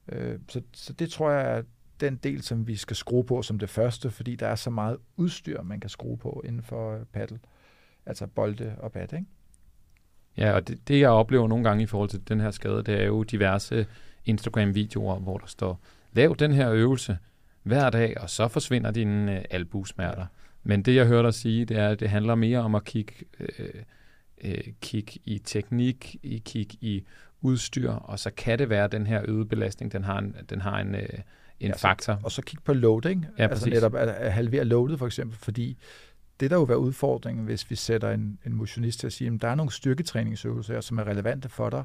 [0.08, 1.62] Øh, så, så det tror jeg er
[2.00, 4.96] den del, som vi skal skrue på som det første, fordi der er så meget
[5.16, 7.38] udstyr, man kan skrue på inden for øh, paddle.
[8.06, 9.26] Altså bolde og bat, ikke?
[10.36, 13.00] Ja, og det, det jeg oplever nogle gange i forhold til den her skade, det
[13.00, 13.86] er jo diverse
[14.26, 15.80] Instagram-videoer, hvor der står,
[16.12, 17.18] lav den her øvelse
[17.62, 20.26] hver dag, og så forsvinder dine øh, albusmerter.
[20.62, 23.14] Men det jeg hører dig sige, det er, at det handler mere om at kigge,
[23.40, 23.68] øh,
[24.44, 27.04] øh, kigge i teknik, i kigge i
[27.40, 30.60] udstyr, og så kan det være, at den her øgede belastning, den har en, den
[30.60, 31.00] har en, øh,
[31.60, 32.20] en Ja, så- faktor.
[32.22, 33.26] Og så kigge på loading.
[33.38, 33.74] Ja, altså præcis.
[33.74, 35.78] netop at, at halvere loadet for eksempel, fordi
[36.40, 39.42] det der jo være udfordringen, hvis vi sætter en, en motionist til at sige, at
[39.42, 41.84] der er nogle styrketræningsøvelser som er relevante for dig,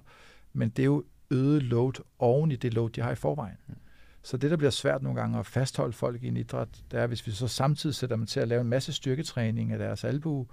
[0.54, 3.58] men det er jo øget load oven i det load, de har i forvejen.
[3.68, 3.76] Mm.
[4.22, 7.08] Så det, der bliver svært nogle gange at fastholde folk i en idræt, det er,
[7.08, 10.48] hvis vi så samtidig sætter dem til at lave en masse styrketræning af deres albue,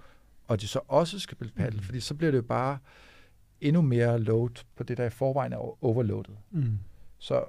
[0.47, 1.83] og de så også skal spille paddle, Mm.
[1.83, 2.77] fordi så bliver det jo bare
[3.61, 6.37] endnu mere load på det, der i forvejen er overloadet.
[6.51, 6.79] Mm.
[7.17, 7.43] Så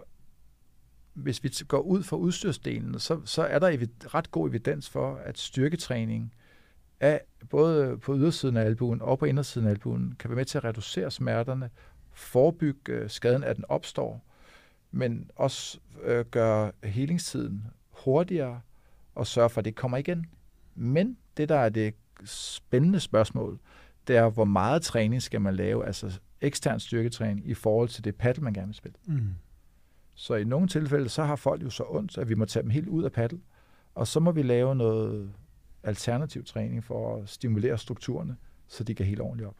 [1.14, 5.14] hvis vi går ud fra udstyrsdelen, så, så er der evid- ret god evidens for,
[5.16, 6.34] at styrketræning
[7.00, 10.58] af både på ydersiden af albuen og på indersiden af albuen kan være med til
[10.58, 11.70] at reducere smerterne,
[12.16, 14.24] forebygge øh, skaden, at den opstår,
[14.90, 18.60] men også øh, gøre helingstiden hurtigere
[19.14, 20.26] og sørge for, at det kommer igen.
[20.74, 23.58] Men det, der er det spændende spørgsmål,
[24.06, 28.14] det er, hvor meget træning skal man lave, altså ekstern styrketræning, i forhold til det
[28.14, 28.96] paddle, man gerne vil spille.
[29.06, 29.34] Mm.
[30.14, 32.70] Så i nogle tilfælde, så har folk jo så ondt, at vi må tage dem
[32.70, 33.40] helt ud af paddle,
[33.94, 35.32] og så må vi lave noget
[35.82, 38.36] alternativ træning for at stimulere strukturerne,
[38.68, 39.56] så de kan helt ordentligt op.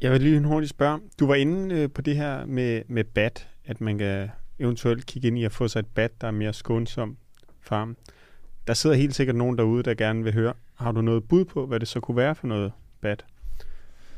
[0.00, 1.00] Jeg vil lige hurtigt spørge.
[1.20, 4.28] Du var inde øh, på det her med, med bat, at man kan
[4.58, 7.16] eventuelt kigge ind i at få sig et bat, der er mere skånsom
[7.60, 7.96] for ham.
[8.66, 10.54] Der sidder helt sikkert nogen derude, der gerne vil høre.
[10.74, 13.24] Har du noget bud på, hvad det så kunne være for noget bat?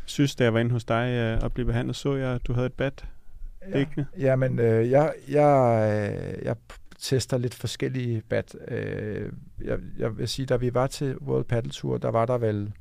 [0.05, 2.53] Synes, da jeg var inde hos dig øh, og blev behandlet, så jeg, at du
[2.53, 3.05] havde et bat
[3.75, 4.07] liggende.
[4.19, 6.57] Ja, men øh, jeg, jeg, øh, jeg
[6.99, 8.57] tester lidt forskellige bat.
[8.69, 9.33] Øh,
[9.65, 12.73] jeg, jeg vil sige, da vi var til World Paddle Tour, der var der vel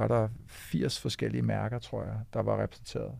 [0.00, 3.12] var der 80 forskellige mærker, tror jeg, der var repræsenteret.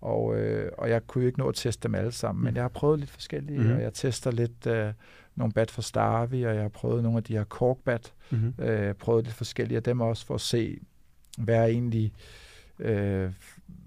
[0.00, 2.44] Og, øh, og jeg kunne jo ikke nå at teste dem alle sammen, Mm.
[2.44, 3.74] men jeg har prøvet lidt forskellige, mm-hmm.
[3.76, 4.92] og jeg tester lidt øh,
[5.34, 8.64] nogle bat fra Starvi, og jeg har prøvet nogle af de her korkbat, Mm-hmm.
[8.64, 10.78] øh, prøvet lidt forskellige af dem også, for at se,
[11.38, 12.12] hvad er egentlig,
[12.78, 13.30] øh,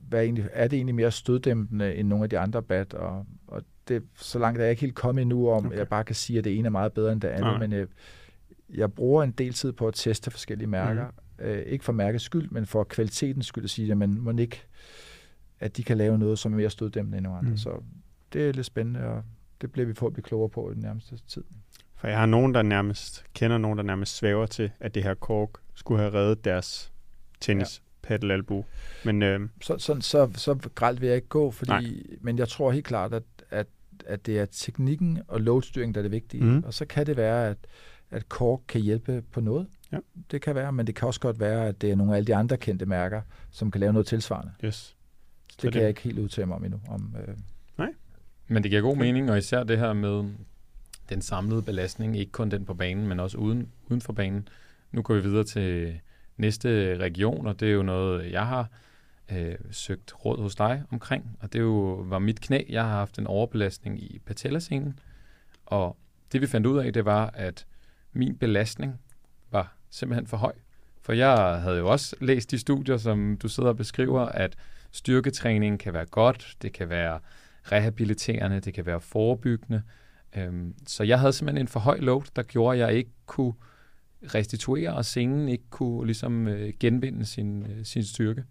[0.10, 3.26] hvad er, egentlig, er det egentlig mere støddæmpende end nogle af de andre bat, og,
[3.48, 5.78] og det, så langt er jeg ikke helt kommet endnu om, Okay.
[5.78, 7.58] jeg bare kan sige, at det ene er meget bedre end det andet, Nej.
[7.60, 7.88] men jeg,
[8.74, 11.12] jeg bruger en del tid på at teste forskellige mærker, mm.
[11.40, 14.62] Øh, ikke for mærkets skyld, men for kvalitetens skyld at sige, at man må ikke,
[15.60, 17.58] at de kan lave noget, som er mere støddæmpende end nogle andre, Mm.
[17.58, 17.84] så
[18.34, 19.24] det er lidt spændende, og
[19.62, 21.44] det bliver vi forhåbentlig klogere på i den nærmeste tid.
[21.96, 25.14] For jeg har nogen, der nærmest kender nogen, der nærmest svæver til, at det her
[25.14, 26.92] kork skulle have reddet deres
[27.40, 28.08] tennis ja.
[28.08, 28.66] paddelalbu.
[29.06, 32.72] Men øh, så, så, så, så gralt vil jeg ikke gå, fordi, men jeg tror
[32.72, 33.68] helt klart, at, at,
[34.06, 36.44] at det er teknikken og loadstyring, der er det vigtige.
[36.44, 36.64] Mm.
[36.66, 37.58] Og så kan det være, at,
[38.12, 39.68] at Kork kan hjælpe på noget.
[39.92, 39.98] Ja.
[40.32, 42.28] Det kan være, men det kan også godt være, at det er nogle af alle
[42.28, 43.22] de andre kendte mærker,
[43.52, 44.52] som kan lave noget tilsvarende.
[44.64, 44.96] yes.
[45.56, 46.80] Det, det- kan jeg ikke helt udtale mig om endnu.
[46.88, 47.36] Om, øh,
[48.50, 50.24] Men det giver god mening, og især det her med,
[51.10, 54.48] den samlede belastning, ikke kun den på banen, men også uden, uden for banen.
[54.92, 56.00] Nu går vi videre til
[56.38, 58.70] næste region, og det er jo noget, jeg har
[59.32, 62.62] øh, søgt råd hos dig omkring, og det jo, var mit knæ.
[62.70, 65.00] Jeg har haft en overbelastning i patellascenen,
[65.66, 65.98] og
[66.32, 67.66] det vi fandt ud af, det var, at
[68.14, 69.00] min belastning
[69.52, 70.54] var simpelthen for høj.
[71.02, 74.56] For jeg havde jo også læst de studier, som du sidder og beskriver, at
[74.92, 77.20] styrketræning kan være godt, det kan være
[77.64, 79.82] rehabiliterende, det kan være forebyggende.
[80.38, 83.54] Øhm, så jeg havde simpelthen en for høj load, der gjorde, at jeg ikke kunne
[84.24, 88.44] restituere, og sengen ikke kunne ligesom øh, genvinde sin, øh, sin styrke.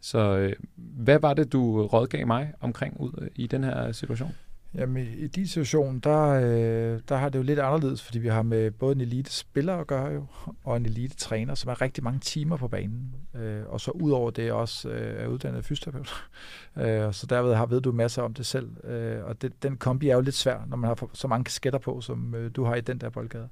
[0.00, 4.32] Så øh, hvad var det, du rådgav mig omkring ud øh, i den her situation?
[4.74, 8.42] Jamen, i din situation, der, øh, der har det jo lidt anderledes, fordi vi har
[8.42, 10.26] med både en elite spiller at gøre jo,
[10.64, 13.14] og en elite træner, som er rigtig mange timer på banen.
[13.34, 16.28] Øh, og så udover det også øh, er uddannet fysioterapeut.
[16.82, 18.86] øh, så derved har ved du masser om det selv.
[18.86, 21.78] Øh, og det, den kombi er jo lidt svær, når man har så mange kasketter
[21.78, 23.48] på, som øh, du har i den der boldgade.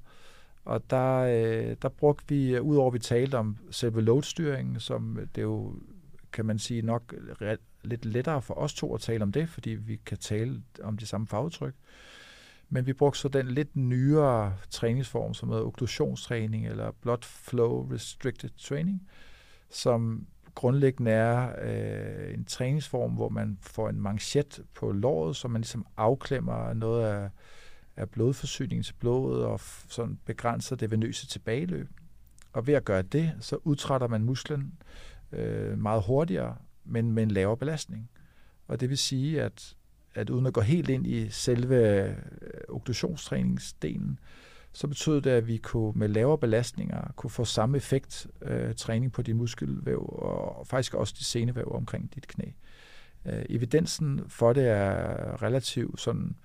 [0.64, 5.26] Og der, øh, der brugte vi, øh, udover vi talte om selve loadstyringen, som øh,
[5.34, 5.74] det jo
[6.32, 7.14] kan man sige, nok
[7.82, 11.06] lidt lettere for os to at tale om det, fordi vi kan tale om de
[11.06, 11.74] samme fagudtryk.
[12.68, 18.50] Men vi brugte så den lidt nyere træningsform, som hedder okklusionstræning eller blood flow restricted
[18.58, 19.08] training,
[19.70, 25.60] som grundlæggende er øh, en træningsform, hvor man får en manchet på låret, så man
[25.60, 27.30] ligesom afklemmer noget af,
[27.96, 31.88] af blodforsyningen til blodet og sådan begrænser det venøse tilbageløb.
[32.52, 34.72] Og ved at gøre det, så udtrætter man musklen
[35.32, 38.10] øh, meget hurtigere, men med en lavere belastning.
[38.68, 39.76] Og det vil sige, at,
[40.14, 42.16] at uden at gå helt ind i selve øh,
[42.68, 44.18] oktationstræningsdelen, okklusionstræningsdelen,
[44.72, 49.12] så betød det, at vi kunne med lavere belastninger kunne få samme effekt øh, træning
[49.12, 52.44] på de muskelvæv og faktisk også de senevæv omkring dit knæ.
[53.26, 56.36] Øh, evidensen for det er relativt sådan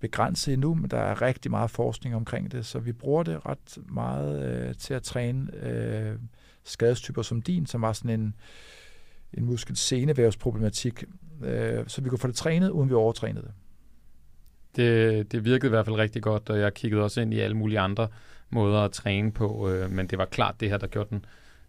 [0.00, 3.78] begrænset endnu, men der er rigtig meget forskning omkring det, så vi bruger det ret
[3.88, 6.18] meget øh, til at træne øh,
[6.64, 8.34] skadestyper som din, som var sådan en,
[9.34, 11.04] en muskel-senevævsproblematik,
[11.44, 13.52] øh, så vi kunne få det trænet, uden vi overtrænede det.
[14.76, 15.32] det.
[15.32, 17.80] Det virkede i hvert fald rigtig godt, og jeg kiggede også ind i alle mulige
[17.80, 18.08] andre
[18.50, 21.24] måder at træne på, øh, men det var klart det her, der gjorde den,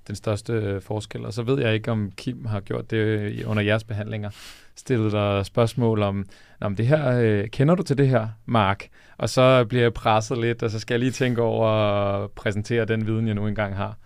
[0.08, 1.26] den største øh, forskel.
[1.26, 4.30] Og så ved jeg ikke, om Kim har gjort det under jeres behandlinger.
[4.76, 6.26] Stillet dig spørgsmål om,
[6.62, 8.88] om det her, øh, kender du til det her, Mark?
[9.17, 12.86] Og så bliver jeg presset lidt, og så skal jeg lige tænke over at præsentere
[12.86, 13.97] den viden, jeg nu engang har.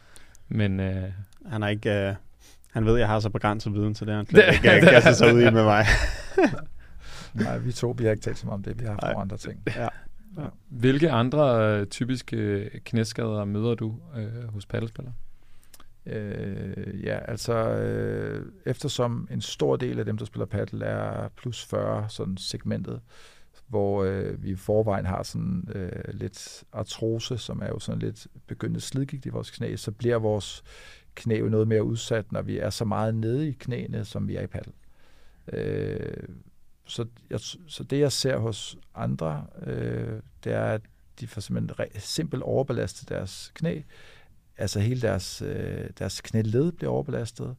[0.47, 1.03] Men, øh,
[1.45, 1.89] han er ikke...
[1.89, 2.15] Øh,
[2.75, 4.25] han ved, at jeg har så begrænset viden, så det er han
[4.75, 5.85] ikke kaste sig ud i med mig.
[7.43, 8.79] Nej, vi to, vi har ikke talt så meget om det.
[8.79, 9.63] Vi har haft andre ting.
[9.75, 9.87] Ja.
[10.37, 10.47] Ja.
[10.69, 15.13] Hvilke andre øh, typiske knæskader møder du øh, hos paddelspillere?
[16.05, 21.65] Øh, ja, altså øh, eftersom en stor del af dem, der spiller paddle, er plus
[21.65, 23.01] 40 sådan segmentet,
[23.67, 28.27] hvor øh, vi i forvejen har sådan øh, lidt artrose, som er jo sådan lidt
[28.47, 30.63] begyndende slidgigt i vores knæ, så bliver vores
[31.15, 34.35] knæ jo noget mere udsat, når vi er så meget nede i knæene, som vi
[34.35, 34.73] er i paddel.
[35.53, 36.27] Øh,
[36.85, 40.81] så, jeg, så det, jeg ser hos andre, øh, det er, at
[41.19, 43.81] de får simpelthen simpelt overbelastet deres knæ.
[44.57, 47.55] Altså hele deres, øh, deres knæled bliver overbelastet.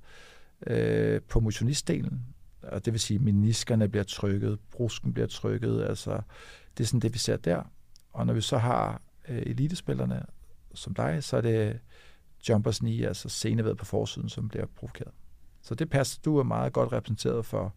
[0.66, 2.22] Øh, på motionistdelen,
[2.62, 6.20] og det vil sige, at meniskerne bliver trykket, brusken bliver trykket, altså
[6.78, 7.62] det er sådan det, vi ser der.
[8.12, 10.26] Og når vi så har øh, elitespillerne
[10.74, 11.80] som dig, så er det
[12.48, 15.12] jumpers knee, altså senevæd på forsiden, som bliver provokeret.
[15.62, 17.74] Så det passer, du er meget godt repræsenteret for,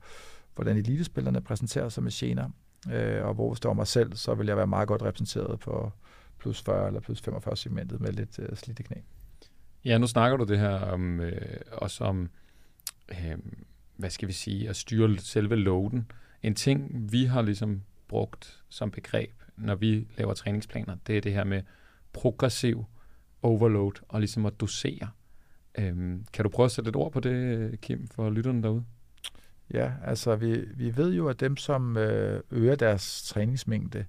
[0.55, 2.49] hvordan elitespillerne præsenterer sig med gener,
[2.91, 5.91] øh, og hvor står mig selv, så vil jeg være meget godt repræsenteret på
[6.39, 8.95] plus 40 eller plus 45 segmentet med lidt øh, slidte knæ.
[9.85, 12.29] Ja, nu snakker du det her om, øh, også om
[13.09, 13.37] øh,
[13.95, 16.11] hvad skal vi sige, at styre selve loaden.
[16.43, 21.33] En ting, vi har ligesom brugt som begreb, når vi laver træningsplaner, det er det
[21.33, 21.61] her med
[22.13, 22.85] progressiv
[23.41, 25.09] overload og ligesom at dosere.
[25.77, 28.83] Øhm, kan du prøve at sætte et ord på det, Kim, for lytterne derude?
[29.73, 34.05] Ja, altså vi, vi ved jo, at dem, som øh, øger deres træningsmængde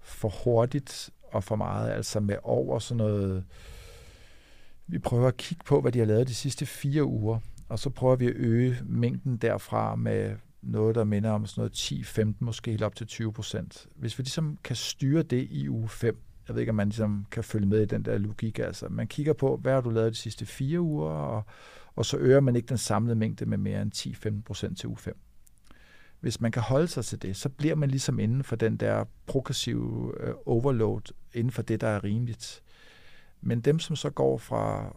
[0.00, 3.44] for hurtigt og for meget, altså med over sådan noget,
[4.86, 7.38] vi prøver at kigge på, hvad de har lavet de sidste fire uger,
[7.68, 11.72] og så prøver vi at øge mængden derfra med noget, der minder om sådan noget
[11.72, 13.86] 10, 15, måske helt op til 20 procent.
[13.96, 17.26] Hvis vi ligesom kan styre det i uge 5, jeg ved ikke, om man ligesom
[17.30, 20.12] kan følge med i den der logik, altså man kigger på, hvad har du lavet
[20.12, 21.44] de sidste fire uger, og,
[21.96, 23.94] og så øger man ikke den samlede mængde med mere end
[24.38, 25.18] 10-15 procent til u 5.
[26.20, 29.04] Hvis man kan holde sig til det, så bliver man ligesom inden for den der
[29.26, 32.62] progressive øh, overload, inden for det, der er rimeligt.
[33.40, 34.96] Men dem, som så går fra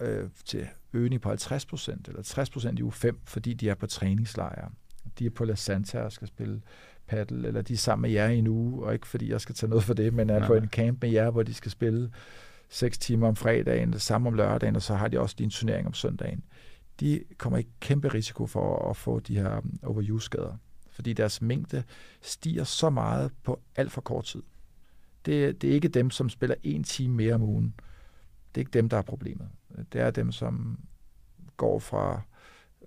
[0.00, 3.74] øh, til øgning på 50 procent eller 60 procent i u 5, fordi de er
[3.74, 4.70] på træningslejre,
[5.18, 6.62] de er på La Santa og skal spille
[7.06, 9.54] paddle, eller de er sammen med jer i en uge, og ikke fordi jeg skal
[9.54, 12.10] tage noget for det, men er på en camp med jer, hvor de skal spille
[12.68, 15.86] seks timer om fredagen, det samme om lørdagen, og så har de også en turnering
[15.86, 16.44] om søndagen.
[17.00, 20.56] De kommer i kæmpe risiko for at få de her um, overuse-skader,
[20.90, 21.82] fordi deres mængde
[22.22, 24.42] stiger så meget på alt for kort tid.
[25.26, 27.74] Det, det er ikke dem, som spiller en time mere om ugen.
[28.54, 29.48] Det er ikke dem, der er problemet.
[29.92, 30.78] Det er dem, som
[31.56, 32.20] går fra,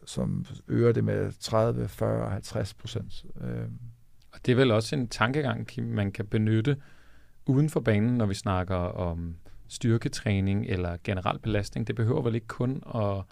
[0.05, 3.25] som øger det med 30, 40, 50 procent.
[3.41, 3.79] Øhm.
[4.37, 6.77] Og det er vel også en tankegang, man kan benytte
[7.45, 9.35] uden for banen, når vi snakker om
[9.67, 11.87] styrketræning eller generel belastning.
[11.87, 13.23] Det behøver vel ikke kun at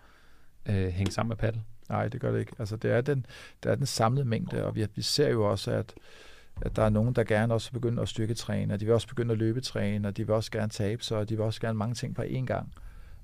[0.75, 1.61] øh, hænge sammen med paddel?
[1.89, 2.51] Nej, det gør det ikke.
[2.59, 3.25] Altså, det er den,
[3.63, 5.93] det er den samlede mængde, og vi, vi ser jo også, at,
[6.61, 9.31] at der er nogen, der gerne også begynder at styrketræne, og de vil også begynde
[9.31, 11.95] at løbetræne, og de vil også gerne tabe sig, og de vil også gerne mange
[11.95, 12.73] ting på én gang.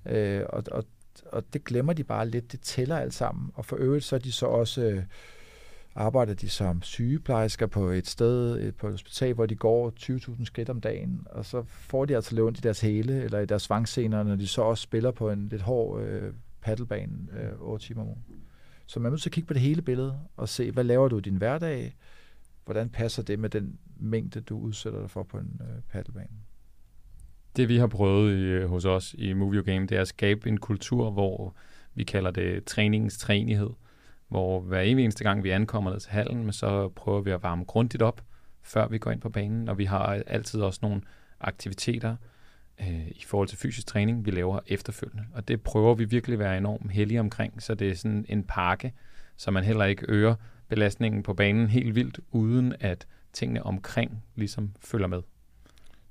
[0.05, 0.83] Øh, og, og,
[1.25, 2.51] og det glemmer de bare lidt.
[2.51, 3.51] Det tæller alt sammen.
[3.53, 4.81] Og for øvrigt så er de så også...
[4.81, 5.03] Øh,
[5.95, 10.69] arbejder de som sygeplejersker på et sted, på et hospital, hvor de går 20.000 skridt
[10.69, 14.23] om dagen, og så får de altså lidt i deres hæle eller i deres svangsener,
[14.23, 18.07] når de så også spiller på en lidt hård øh, paddlebane øh, 8 timer om
[18.07, 18.23] ugen.
[18.85, 21.07] Så man er nødt til at kigge på det hele billede og se, hvad laver
[21.07, 21.95] du i din hverdag?
[22.65, 26.37] Hvordan passer det med den mængde, du udsætter dig for på en øh, paddlebane?
[27.55, 30.49] Det vi har prøvet i, øh, hos os i Movie Game, det er at skabe
[30.49, 31.55] en kultur, hvor
[31.93, 33.69] vi kalder det træningens trænighed
[34.31, 37.63] hvor hver eneste gang, vi ankommer ned til hallen, men så prøver vi at varme
[37.63, 38.21] grundigt op,
[38.61, 41.01] før vi går ind på banen, og vi har altid også nogle
[41.39, 42.15] aktiviteter
[42.81, 45.23] øh, i forhold til fysisk træning, vi laver efterfølgende.
[45.33, 48.43] Og det prøver vi virkelig at være enormt heldige omkring, så det er sådan en
[48.43, 48.93] pakke,
[49.37, 50.35] så man heller ikke øger
[50.67, 55.21] belastningen på banen helt vildt, uden at tingene omkring ligesom følger med.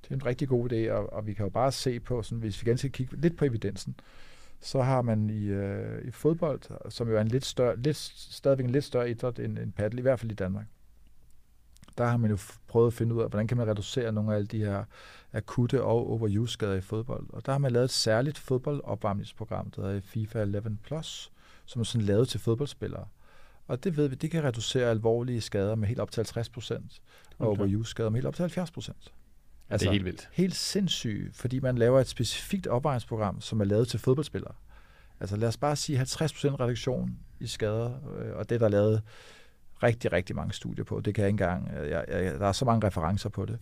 [0.03, 2.39] Det er en rigtig god idé, og, og vi kan jo bare se på, sådan,
[2.39, 3.95] hvis vi gerne skal kigge lidt på evidensen,
[4.61, 8.65] så har man i, øh, i fodbold, som jo er en lidt større, lidt, stadigvæk
[8.65, 10.67] en lidt større idræt end, end paddle, i hvert fald i Danmark,
[11.99, 14.37] der har man jo prøvet at finde ud af, hvordan kan man reducere nogle af
[14.37, 14.85] alle de her
[15.33, 17.27] akutte og overuse-skader i fodbold.
[17.33, 21.33] Og der har man lavet et særligt fodboldopvarmningsprogram, der hedder FIFA 11+, Plus,
[21.67, 23.07] som er sådan lavet til fodboldspillere.
[23.67, 27.03] Og det ved vi, det kan reducere alvorlige skader med helt op til 50 procent,
[27.39, 29.13] og overuse-skader med helt op til 70 procent.
[29.71, 30.29] Altså, det er helt vildt.
[30.33, 34.55] Helt sindssygt, fordi man laver et specifikt opvejningsprogram, som er lavet til fodboldspillere.
[35.21, 39.03] Altså lad os bare sige 50% reduktion i skader, øh, og det der er lavet
[39.83, 41.01] rigtig, rigtig mange studier på.
[41.01, 43.59] Det kan jeg ikke engang, øh, jeg, jeg, der er så mange referencer på det.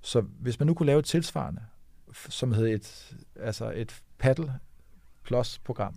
[0.00, 1.62] Så hvis man nu kunne lave et tilsvarende,
[2.12, 4.52] som hedder et, altså et paddle
[5.24, 5.94] plus program,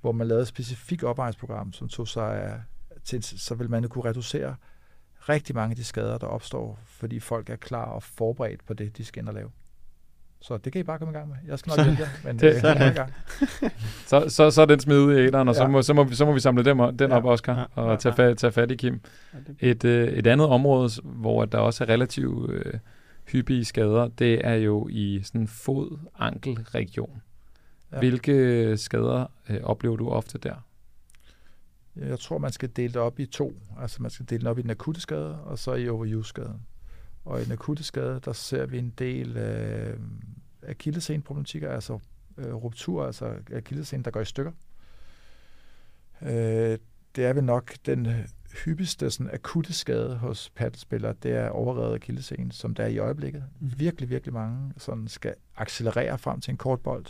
[0.00, 2.60] hvor man lavede et specifikt opvejningsprogram, som tog sig af,
[3.04, 4.56] til, så vil man kunne reducere
[5.20, 8.96] rigtig mange af de skader, der opstår, fordi folk er klar og forberedt på det,
[8.96, 9.50] de skal ind og lave.
[10.40, 11.36] Så det kan I bare komme i gang med.
[11.46, 13.14] Jeg skal nok hjælpe jer, men det, det er i gang.
[14.10, 15.60] så, så, så er den smidt ud i æderen, og ja.
[15.60, 17.16] så, må, så, må vi, så må vi samle dem, den ja.
[17.16, 17.82] op, Oscar, ja.
[17.82, 19.00] og tage, fat, tage fat i Kim.
[19.60, 22.74] Et, øh, et andet område, hvor der også er relativt øh,
[23.32, 27.22] hyppige skader, det er jo i sådan fod-ankel-region.
[27.92, 27.98] Ja.
[27.98, 30.54] Hvilke skader øh, oplever du ofte der?
[31.98, 33.62] Jeg tror, man skal dele det op i to.
[33.78, 36.66] Altså man skal dele det op i den akutte skade, og så i overuse-skaden.
[37.24, 40.00] Og i den akutte skade, der ser vi en del øh,
[40.62, 41.98] akillesenproblematikker, altså
[42.38, 44.52] øh, ruptur, altså akillesen, der går i stykker.
[46.22, 46.78] Øh,
[47.16, 48.06] det er vel nok den
[48.64, 53.44] hyppigste sådan, akutte skade hos paddelspillere, det er overrevet akillesen, som der er i øjeblikket.
[53.60, 53.72] Mm.
[53.76, 57.06] Virkelig, virkelig mange sådan skal accelerere frem til en kort bold,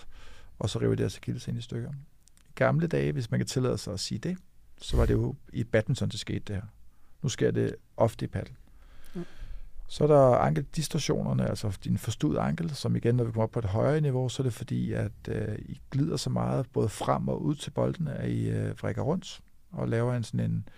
[0.58, 1.90] og så river deres akillesen i stykker.
[2.48, 4.36] I gamle dage, hvis man kan tillade sig at sige det,
[4.80, 6.62] så var det jo i badminton, det skete det her.
[7.22, 8.54] Nu sker det ofte i paddle.
[9.14, 9.24] Mm.
[9.88, 13.58] Så er der ankeldistorsionerne, altså din forstudede ankel, som igen, når vi kommer op på
[13.58, 17.28] et højere niveau, så er det fordi, at øh, I glider så meget både frem
[17.28, 20.68] og ud til bolden, at I øh, vrikker rundt og laver en sådan en,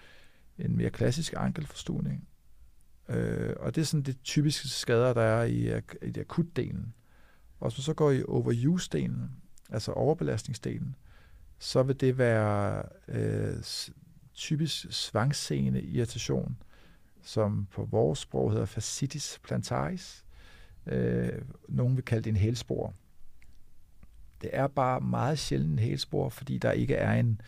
[0.59, 2.29] en mere klassisk ankelforstudning.
[3.09, 6.95] Øh, og det er sådan det typiske skader, der er i, i akutdelen.
[7.61, 9.31] Og man så går i overuse-delen,
[9.71, 10.97] altså overbelastningsdelen,
[11.63, 13.57] så vil det være øh,
[14.35, 16.57] typisk svangsene irritation,
[17.23, 20.25] som på vores sprog hedder fascitis plantaris.
[20.87, 22.95] Øh, nogen vil kalde det en hælspor.
[24.43, 27.41] Det er bare meget sjældent en hælspor, fordi der ikke er en,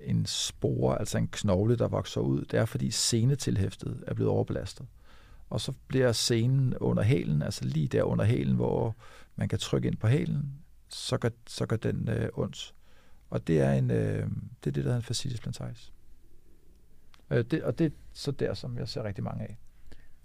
[0.00, 2.44] en spore, altså en knogle, der vokser ud.
[2.44, 4.86] Det er, fordi senetilhæftet er blevet overbelastet.
[5.50, 8.96] Og så bliver senen under hælen, altså lige der under hælen, hvor
[9.36, 10.52] man kan trykke ind på hælen,
[10.88, 12.74] så gør, så gør den øh, ondt.
[13.30, 13.96] Og det er, en, øh,
[14.64, 15.92] det, er det, der hedder en fascitis plantaris.
[17.30, 19.58] Øh, det, og det er så der, som jeg ser rigtig mange af.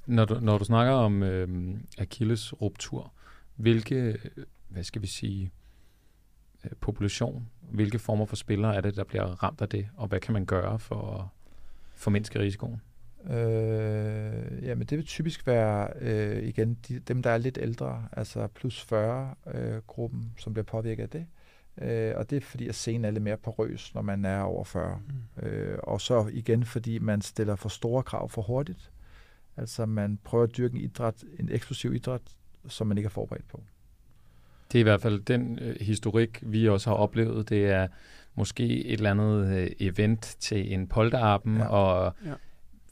[0.06, 3.14] Når du, når du snakker om øh, Achilles ruptur,
[3.56, 4.18] hvilke,
[4.68, 5.52] hvad skal vi sige,
[6.64, 10.20] øh, population, hvilke former for spillere er det, der bliver ramt af det, og hvad
[10.20, 11.34] kan man gøre for
[11.96, 12.82] formindske risikoen?
[13.30, 18.48] Øh, jamen det vil typisk være øh, igen de, dem, der er lidt ældre, altså
[18.48, 21.26] plus 40-gruppen, øh, som bliver påvirket af det.
[21.82, 24.64] Øh, og det er fordi, at scenen er lidt mere porøs, når man er over
[24.64, 25.00] 40.
[25.40, 25.48] Mm.
[25.48, 28.92] Øh, og så igen, fordi man stiller for store krav for hurtigt.
[29.58, 32.22] Altså man prøver at dyrke en idræt, en eksplosiv idræt,
[32.68, 33.64] som man ikke er forberedt på.
[34.72, 37.50] Det er i hvert fald den øh, historik, vi også har oplevet.
[37.50, 37.88] Det er
[38.36, 41.66] måske et eller andet øh, event til en polterappen, ja.
[41.66, 42.34] og ja.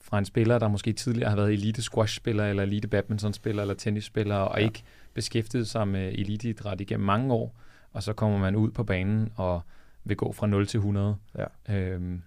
[0.01, 4.35] fra en spiller, der måske tidligere har været elite squash-spiller, eller elite badminton-spiller, eller tennisspiller,
[4.35, 4.65] og ja.
[4.65, 7.55] ikke beskæftiget sig med eliteidræt igennem mange år,
[7.93, 9.61] og så kommer man ud på banen og
[10.03, 11.15] vil gå fra 0 til 100.
[11.37, 11.75] Ja.
[11.75, 12.21] Øhm,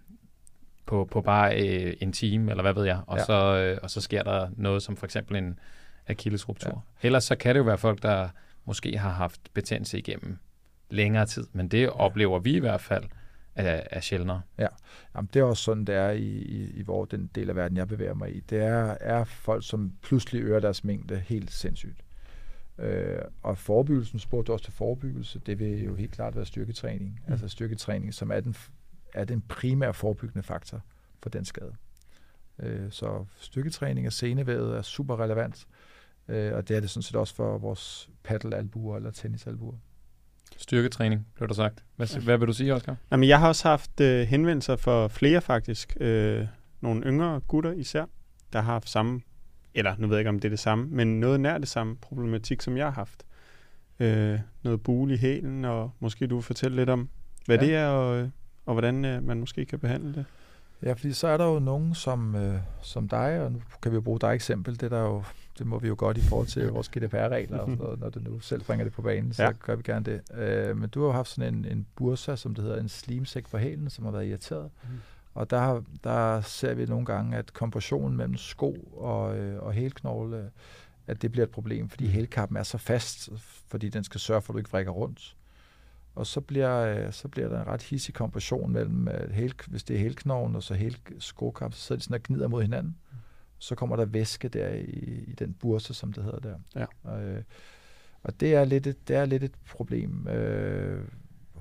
[0.87, 3.25] på, på bare øh, en time, eller hvad ved jeg, og, ja.
[3.25, 5.59] så, øh, og så sker der noget som for eksempel en
[6.07, 6.85] akillesruptur.
[7.03, 7.07] Ja.
[7.07, 8.29] Ellers så kan det jo være folk, der
[8.65, 10.39] måske har haft betændelse igennem
[10.91, 13.05] længere tid, men det oplever vi i hvert fald
[13.55, 14.41] er, er sjældnere.
[14.59, 14.67] Ja,
[15.17, 17.77] Jamen, det er også sådan, det er i, i, i hvor den del af verden,
[17.77, 18.41] jeg bevæger mig i.
[18.41, 22.04] Det er, er folk, som pludselig øger deres mængde helt sindssygt.
[22.79, 27.21] Øh, og forebyggelsen, spurgte også til forebyggelse, det vil jo helt klart være styrketræning.
[27.27, 27.33] Mm.
[27.33, 28.57] Altså styrketræning, som er den,
[29.15, 30.81] er den primære forebyggende faktor
[31.23, 31.75] for den skade.
[32.59, 35.67] Øh, så styrketræning af senevævet er super relevant,
[36.29, 39.77] øh, og det er det sådan set også for vores paddelalbuer eller tennisalbuer.
[40.57, 41.85] Styrketræning, blev der sagt.
[41.97, 42.97] Hvad, hvad vil du sige, Oscar?
[43.11, 45.97] Jamen, jeg har også haft øh, henvendelser for flere faktisk.
[46.01, 46.47] Øh,
[46.81, 48.05] nogle yngre gutter især,
[48.53, 49.21] der har haft samme,
[49.75, 51.97] eller nu ved jeg ikke, om det er det samme, men noget nær det samme
[51.97, 53.25] problematik, som jeg har haft.
[54.01, 57.09] Øh, noget bule i hælen, og måske du vil fortælle lidt om,
[57.47, 57.65] hvad ja.
[57.65, 58.31] det er, og,
[58.67, 60.25] og hvordan øh, man måske kan behandle det.
[60.83, 63.95] Ja, fordi så er der jo nogen som, øh, som dig, og nu kan vi
[63.95, 65.23] jo bruge dig eksempel, det, der jo,
[65.59, 68.63] det må vi jo godt i forhold til vores GDPR-regler, og når du nu selv
[68.63, 69.53] bringer det på banen, så ja.
[69.61, 70.39] gør vi gerne det.
[70.39, 73.51] Øh, men du har jo haft sådan en, en bursa, som det hedder, en slimsæk
[73.51, 74.71] på hælen, som har været irriteret.
[74.83, 74.89] Mm.
[75.35, 80.51] Og der, der ser vi nogle gange, at kompressionen mellem sko og, øh, og hælknogle,
[81.07, 83.29] at det bliver et problem, fordi hælkappen er så fast,
[83.69, 85.37] fordi den skal sørge for, at du ikke vrikker rundt.
[86.15, 89.85] Og så bliver, øh, så bliver der en ret hissig kompression mellem, øh, hæl, hvis
[89.85, 92.97] det er hælknoglen og så hæl skokamp, så sidder de sådan og gnider mod hinanden.
[93.59, 96.59] Så kommer der væske der i, i den burse, som det hedder der.
[96.75, 96.87] Ja.
[97.03, 97.43] Og, øh,
[98.23, 101.05] og det er lidt et, det er lidt et problem øh,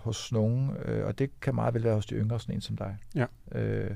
[0.03, 2.77] hos nogen, øh, og det kan meget vel være hos de yngre, sådan en som
[2.77, 2.97] dig.
[3.15, 3.25] Ja.
[3.59, 3.91] Øh,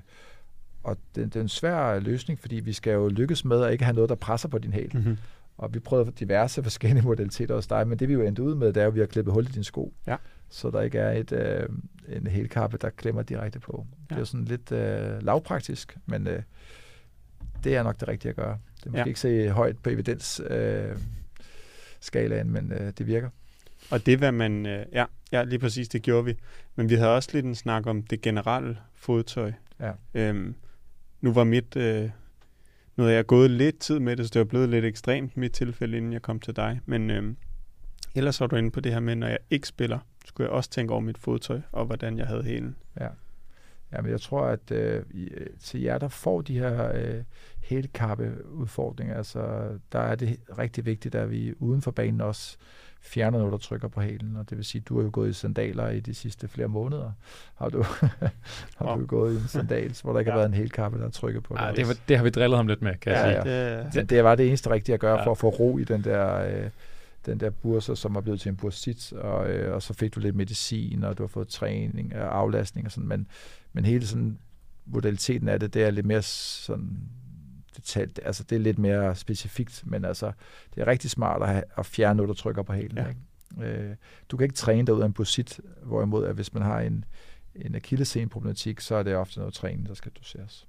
[0.83, 3.83] og det, det er en svær løsning, fordi vi skal jo lykkes med at ikke
[3.83, 4.91] have noget, der presser på din hæl.
[4.93, 5.17] Mm-hmm.
[5.57, 8.67] Og vi prøvede diverse forskellige modaliteter hos dig, men det vi jo endte ud med,
[8.67, 9.93] det er jo, at vi har klippet hul i din sko.
[10.07, 10.15] Ja
[10.49, 11.69] så der ikke er et, øh,
[12.07, 13.87] en helkappe, der klemmer direkte på.
[14.09, 14.15] Ja.
[14.15, 16.41] Det er sådan lidt øh, lavpraktisk, men øh,
[17.63, 18.59] det er nok det rigtige at gøre.
[18.77, 19.05] Det er måske ja.
[19.05, 20.97] ikke se højt på evidens øh,
[21.99, 23.29] skalaen, men øh, det virker.
[23.91, 24.65] Og det, hvad man...
[24.65, 26.37] Øh, ja, ja, lige præcis, det gjorde vi.
[26.75, 29.51] Men vi havde også lidt en snak om det generelle fodtøj.
[29.79, 29.91] Ja.
[30.13, 30.55] Øhm,
[31.21, 31.75] nu var mit...
[31.75, 32.09] Øh,
[32.95, 35.51] nu har jeg gået lidt tid med det, så det var blevet lidt ekstremt mit
[35.51, 36.79] tilfælde, inden jeg kom til dig.
[36.85, 37.33] Men øh,
[38.15, 40.69] ellers var du inde på det her med, når jeg ikke spiller, skulle jeg også
[40.69, 42.75] tænke over mit fodtøj, og hvordan jeg havde hælen.
[42.99, 43.07] Ja.
[43.91, 45.03] Ja, men jeg tror, at øh,
[45.59, 47.23] til jer, der får de her øh,
[47.63, 52.57] hælkappe udfordringer, altså, der er det rigtig vigtigt, at vi uden for banen også
[53.07, 54.35] fjerner noget, der trykker på hælen.
[54.35, 57.11] Og det vil sige, du har jo gået i sandaler i de sidste flere måneder.
[57.55, 57.85] Har du,
[58.77, 60.33] har du gået i en sandals, hvor der ikke ja.
[60.33, 62.67] har været en hælkappe, der trykker på ja, det, var, det har vi drillet ham
[62.67, 63.53] lidt med, kan ja, jeg sige.
[63.53, 63.83] Ja.
[63.83, 65.25] Det, det, det var det eneste rigtige at gøre ja.
[65.25, 66.35] for at få ro i den der...
[66.35, 66.69] Øh,
[67.25, 70.19] den der burser, som er blevet til en bursit, og, øh, og så fik du
[70.19, 73.27] lidt medicin, og du har fået træning og aflastning og sådan, men,
[73.73, 74.37] men hele sådan
[74.85, 76.99] modaliteten af det, det er lidt mere sådan
[77.77, 80.31] detalj, altså det er lidt mere specifikt, men altså
[80.75, 82.97] det er rigtig smart at, have, at fjerne noget, der trykker på hælen.
[82.97, 83.07] Ja.
[83.07, 83.71] Ikke?
[83.71, 83.95] Øh,
[84.29, 87.05] du kan ikke træne dig ud af en bursit, hvorimod at hvis man har en,
[87.55, 90.67] en akillesen-problematik, så er det ofte noget træning, der skal doseres.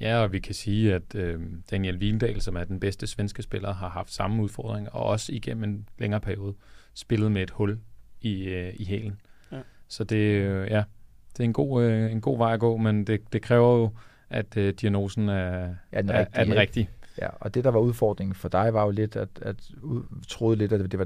[0.00, 1.40] Ja, og vi kan sige, at øh,
[1.70, 5.64] Daniel Vindal, som er den bedste svenske spiller, har haft samme udfordring, og også igennem
[5.64, 6.54] en længere periode
[6.94, 7.78] spillet med et hul
[8.20, 9.20] i, øh, i hælen.
[9.52, 9.60] Ja.
[9.88, 10.84] Så det, øh, ja,
[11.32, 13.92] det er en god, øh, en god vej at gå, men det, det kræver jo,
[14.30, 16.88] at øh, diagnosen er, ja, den, er, rigtige, er den rigtige.
[17.22, 20.56] Ja, og det, der var udfordringen for dig, var jo lidt, at, at ud, troede
[20.56, 21.04] lidt, at det var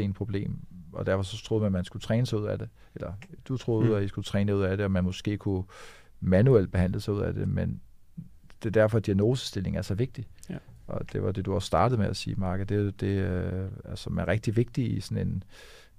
[0.00, 0.58] et problem,
[0.92, 2.68] og derfor så troede man, at man skulle træne sig ud af det.
[2.94, 3.12] Eller
[3.48, 3.94] du troede, mm.
[3.94, 5.64] at I skulle træne ud af det, og man måske kunne
[6.20, 7.80] manuelt behandle sig ud af det, men
[8.62, 10.26] det er derfor, at diagnosestilling er så vigtig.
[10.50, 10.56] Ja.
[10.86, 12.68] Og det var det, du også startede med at sige, Mark.
[12.68, 15.42] Det, det øh, altså, er rigtig vigtigt i sådan en,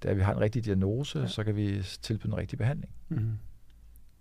[0.02, 1.26] da vi har en rigtig diagnose, ja.
[1.26, 2.92] så kan vi tilbyde en rigtig behandling.
[3.08, 3.32] Mm-hmm.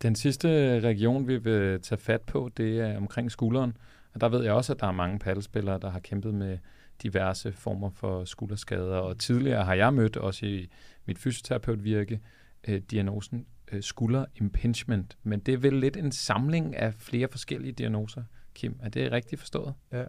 [0.02, 3.78] Den sidste region, vi vil tage fat på, det er omkring skulderen.
[4.14, 6.58] Og der ved jeg også, at der er mange paddelspillere, der har kæmpet med
[7.04, 8.98] diverse former for skulderskader.
[8.98, 10.70] Og tidligere har jeg mødt, også i
[11.06, 12.20] mit fysioterapeutvirke,
[12.68, 17.72] øh, diagnosen øh, skulder impingement, men det er vel lidt en samling af flere forskellige
[17.72, 18.24] diagnoser,
[18.54, 18.80] Kim.
[18.84, 19.74] Er det rigtigt forstået?
[19.91, 20.04] Ja.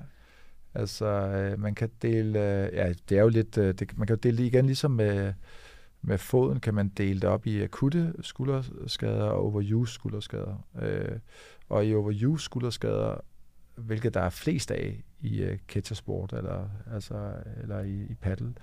[0.74, 4.16] Altså, øh, man kan dele, øh, ja, det er jo lidt, øh, det, man kan
[4.16, 5.32] jo dele igen, ligesom med,
[6.07, 10.66] med foden kan man dele det op i akutte skulderskader og overuse skulderskader.
[10.82, 11.18] Øh,
[11.68, 13.20] og i overuse skulderskader,
[13.74, 17.32] hvilket der er flest af i øh, ketchersport eller, altså,
[17.62, 18.54] eller i, i paddle,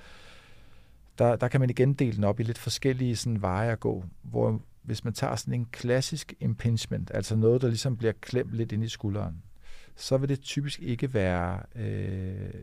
[1.18, 4.06] der, der kan man igen dele den op i lidt forskellige sådan, veje at gå,
[4.22, 8.72] hvor hvis man tager sådan en klassisk impingement, altså noget, der ligesom bliver klemt lidt
[8.72, 9.44] ind i skulderen,
[9.96, 12.54] så vil det typisk ikke være øh,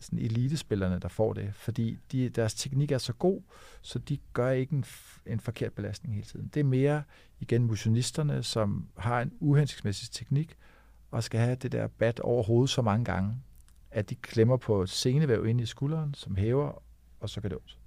[0.00, 3.40] sådan elitespillerne, der får det, fordi de, deres teknik er så god,
[3.82, 4.84] så de gør ikke en,
[5.26, 6.50] en forkert belastning hele tiden.
[6.54, 7.02] Det er mere
[7.40, 10.56] igen motionisterne, som har en uhensigtsmæssig teknik,
[11.10, 13.36] og skal have det der bat over hovedet så mange gange,
[13.90, 16.82] at de klemmer på senevæv ind i skulderen, som hæver,
[17.20, 17.78] og så kan det ondt.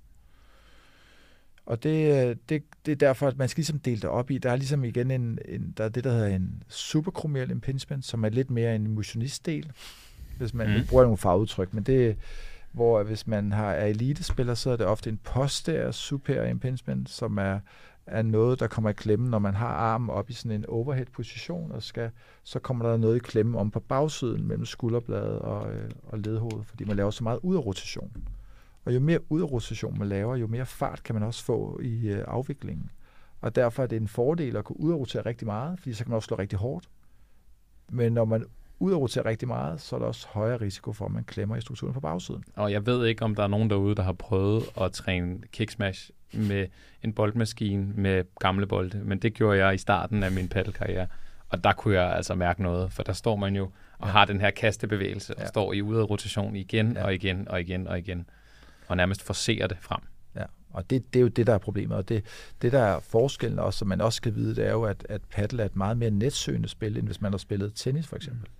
[1.65, 4.37] Og det, øh, det, det er derfor, at man skal ligesom dele det op i.
[4.37, 8.23] Der er ligesom igen en, en der er det, der hedder en superkromial impingement, som
[8.23, 9.71] er lidt mere en motionistdel,
[10.37, 10.85] hvis man mm.
[10.89, 12.17] bruger nogle fagudtryk, men det
[12.77, 17.37] hvor hvis man har, er elitespiller, så er det ofte en poster super impingement, som
[17.37, 17.59] er,
[18.05, 21.71] er noget, der kommer i klemme, når man har armen op i sådan en overhead-position,
[21.71, 22.11] og skal,
[22.43, 26.65] så kommer der noget i klemme om på bagsiden mellem skulderbladet og, øh, og ledhovedet,
[26.65, 28.11] fordi man laver så meget ud af rotation.
[28.85, 31.79] Og jo mere ud af rotation man laver, jo mere fart kan man også få
[31.83, 32.89] i øh, afviklingen.
[33.41, 36.03] Og derfor er det en fordel at kunne ud af rotere rigtig meget, fordi så
[36.03, 36.89] kan man også slå rigtig hårdt.
[37.91, 38.45] Men når man
[38.79, 41.55] ud af rotere rigtig meget, så er der også højere risiko for, at man klemmer
[41.55, 42.43] i strukturen på bagsiden.
[42.55, 46.11] Og jeg ved ikke, om der er nogen derude, der har prøvet at træne kicksmash
[46.33, 46.67] med
[47.03, 51.07] en boldmaskine med gamle bolde, men det gjorde jeg i starten af min paddelkarriere.
[51.49, 53.63] Og der kunne jeg altså mærke noget, for der står man jo
[53.99, 54.11] og ja.
[54.11, 55.43] har den her kastebevægelse, ja.
[55.43, 57.03] og står i ude rotation igen ja.
[57.03, 58.29] og igen og igen og igen,
[58.87, 60.01] og nærmest forser det frem.
[60.35, 61.97] Ja, og det, det er jo det, der er problemet.
[61.97, 62.25] Og det,
[62.61, 65.21] det der er forskellen også, som man også skal vide, det er jo, at, at
[65.31, 68.41] paddle er et meget mere netsøgende spil, end hvis man har spillet tennis for eksempel.
[68.41, 68.56] Mm.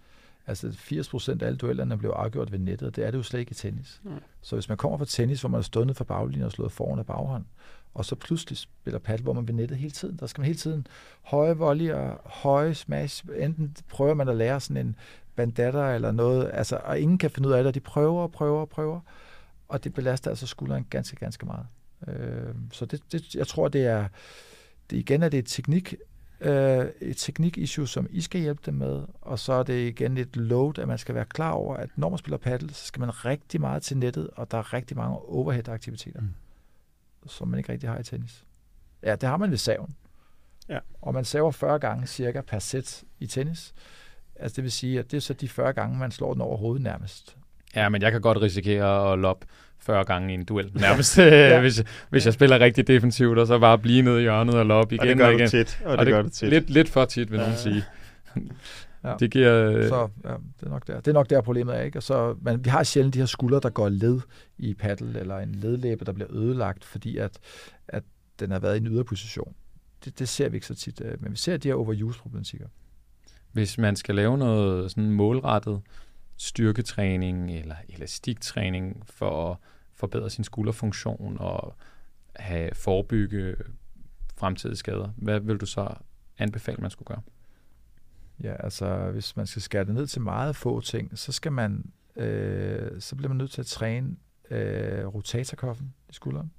[0.47, 3.39] Altså 80 procent af alle duellerne blev afgjort ved nettet, det er det jo slet
[3.39, 4.01] ikke i tennis.
[4.03, 4.11] Mm.
[4.41, 6.71] Så hvis man kommer fra tennis, hvor man er stået ned for baglinjen og slået
[6.71, 7.45] foran af baghånd,
[7.93, 10.57] og så pludselig spiller paddle, hvor man ved nettet hele tiden, der skal man hele
[10.57, 10.87] tiden
[11.21, 13.25] høje volley og høje smash.
[13.37, 14.95] Enten prøver man at lære sådan en
[15.35, 18.31] bandatter eller noget, altså, og ingen kan finde ud af det, og de prøver og
[18.31, 18.99] prøver og prøver,
[19.67, 21.65] og det belaster altså skulderen ganske, ganske meget.
[22.07, 24.07] Øh, så det, det, jeg tror, det er,
[24.89, 25.95] det igen er det et teknik,
[26.41, 30.35] øh, et teknik-issue, som I skal hjælpe dem med, og så er det igen et
[30.35, 33.25] load, at man skal være klar over, at når man spiller paddle, så skal man
[33.25, 36.33] rigtig meget til nettet, og der er rigtig mange overhead-aktiviteter, mm.
[37.25, 38.45] som man ikke rigtig har i tennis.
[39.03, 39.95] Ja, det har man ved saven.
[40.69, 40.79] Ja.
[41.01, 43.73] Og man saver 40 gange cirka per sæt i tennis.
[44.35, 46.57] Altså det vil sige, at det er så de 40 gange, man slår den over
[46.57, 47.37] hovedet nærmest.
[47.75, 49.47] Ja, men jeg kan godt risikere at loppe
[49.87, 51.59] 40 gange i en duel, nærmest, ja.
[51.59, 54.95] hvis, hvis jeg spiller rigtig defensivt, og så bare blive nede i hjørnet og loppe
[54.95, 55.45] igen og det gør og igen.
[55.45, 56.49] Du tit, og, og det, det gør du tit.
[56.49, 57.43] Lidt, lidt for tit, vil ja.
[57.43, 57.83] nogen sige.
[59.03, 59.15] Ja.
[59.19, 59.69] Det giver...
[59.69, 60.29] Øh, så ja,
[60.59, 60.95] det er nok der.
[60.95, 61.99] Det er nok der problemet er, ikke?
[61.99, 64.19] Og så, men vi har sjældent de her skuldre, der går led
[64.57, 67.39] i paddle, eller en ledlæbe, der bliver ødelagt, fordi at,
[67.87, 68.03] at
[68.39, 69.53] den har været i en yderposition.
[70.05, 72.67] Det, det ser vi ikke så tit, øh, men vi ser de her overuse-problematikker.
[73.51, 75.81] Hvis man skal lave noget sådan målrettet
[76.37, 79.57] styrketræning eller elastiktræning for at
[79.97, 81.75] forbedre sin skulderfunktion og
[82.35, 83.55] have forebygge
[84.37, 85.95] fremtidige skader, hvad vil du så
[86.37, 87.21] anbefale, man skulle gøre?
[88.43, 91.91] Ja, altså hvis man skal skære det ned til meget få ting, så skal man,
[92.15, 94.15] øh, så bliver man nødt til at træne
[94.49, 96.51] øh, rotatorkoffen i skulderen.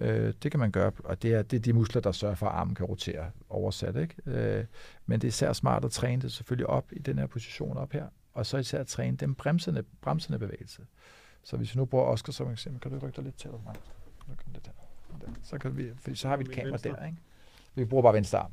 [0.00, 2.46] Øh, det kan man gøre, og det er, det er de muskler, der sørger for,
[2.46, 3.96] at armen kan rotere oversat.
[3.96, 4.14] Ikke?
[4.26, 4.64] Øh,
[5.06, 7.92] men det er især smart at træne det selvfølgelig op i den her position op
[7.92, 10.82] her, og så især at træne den bremsende, bremsende bevægelse.
[11.46, 13.74] Så hvis vi nu bruger Oscar som eksempel, kan du rykke dig lidt til mig?
[15.42, 17.18] Så, kan vi, fordi så har vi et kamera der, ikke?
[17.74, 18.52] Vi bruger bare venstre arm.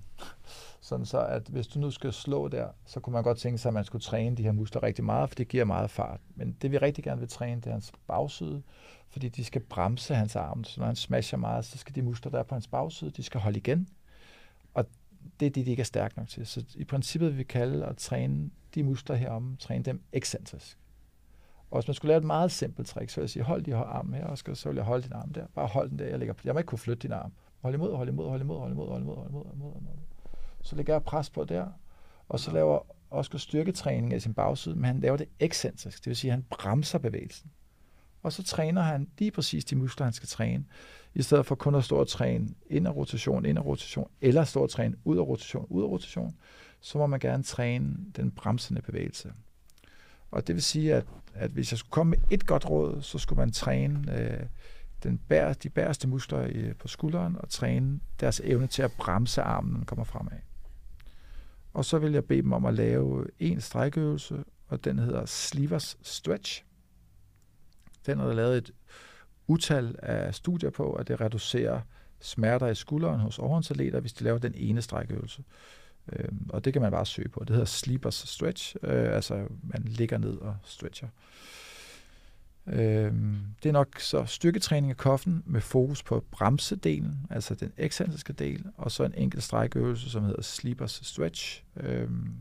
[0.81, 3.69] Sådan så, at hvis du nu skal slå der, så kunne man godt tænke sig,
[3.69, 6.19] at man skulle træne de her muskler rigtig meget, for det giver meget fart.
[6.35, 8.63] Men det vi rigtig gerne vil træne, det er hans bagside,
[9.09, 10.63] fordi de skal bremse hans arm.
[10.63, 13.23] Så når han smasher meget, så skal de muskler, der er på hans bagside, de
[13.23, 13.87] skal holde igen.
[14.73, 14.85] Og
[15.39, 16.47] det er det, de ikke er stærke nok til.
[16.47, 20.77] Så i princippet vil vi kalde at træne de muskler herom, træne dem ekscentrisk.
[21.73, 23.73] Og hvis man skulle lave et meget simpelt trick, så ville jeg sige, hold din
[23.73, 25.45] arm her, og så vil jeg holde din arm der.
[25.55, 27.31] Bare hold den der, jeg lægger Jeg må ikke kunne flytte din arm.
[27.61, 29.81] Hold imod, hold imod, hold imod, hold imod, hold imod, hold imod, hold imod, hold
[29.81, 29.93] imod.
[30.61, 31.67] Så lægger jeg pres på der,
[32.29, 32.79] og så laver
[33.11, 36.45] Oscar styrketræning af sin bagside, men han laver det ekscentrisk, det vil sige, at han
[36.49, 37.51] bremser bevægelsen.
[38.23, 40.65] Og så træner han lige præcis de muskler, han skal træne,
[41.13, 44.43] i stedet for kun at stå og træne ind af rotation, ind af rotation, eller
[44.43, 46.35] stå og træne ud af rotation, ud af rotation,
[46.79, 49.33] så må man gerne træne den bremsende bevægelse.
[50.31, 53.17] Og det vil sige, at, at hvis jeg skulle komme med et godt råd, så
[53.17, 54.45] skulle man træne øh,
[55.03, 59.41] den bær, de bæreste muskler i, på skulderen og træne deres evne til at bremse
[59.41, 60.37] armen, når den kommer fremad.
[61.73, 65.97] Og så vil jeg bede dem om at lave en strækøvelse, og den hedder Slivers
[66.01, 66.63] Stretch.
[68.05, 68.71] Den er der lavet et
[69.47, 71.81] utal af studier på, at det reducerer
[72.19, 75.43] smerter i skulderen hos overhåndsatleter, hvis de laver den ene strækøvelse.
[76.11, 77.39] Øhm, og det kan man bare søge på.
[77.39, 81.07] Det hedder Sleepers Stretch, øh, altså man ligger ned og stretcher.
[82.67, 88.33] Øhm, det er nok så styrketræning af koffen med fokus på bremsedelen, altså den ekscentriske
[88.33, 91.63] del, og så en enkelt strækøvelse, som hedder Sleepers Stretch.
[91.77, 92.33] Øhm,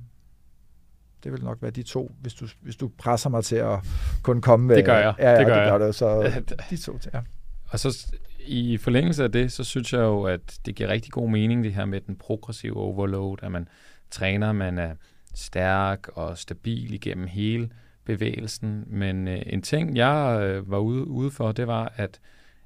[1.25, 3.79] det vil nok være de to, hvis du, hvis du presser mig til at
[4.23, 4.77] kun komme med...
[4.77, 5.15] Det gør jeg.
[5.19, 5.71] Ja, ja det gør det jeg.
[5.71, 7.21] gør det, så de to, ja.
[7.69, 8.07] Og så
[8.47, 11.75] i forlængelse af det, så synes jeg jo, at det giver rigtig god mening, det
[11.75, 13.69] her med den progressive overload, at man
[14.11, 14.95] træner, man er
[15.35, 17.71] stærk og stabil igennem hele
[18.05, 18.85] bevægelsen.
[18.87, 22.21] Men øh, en ting, jeg øh, var ude, ude for, det var, at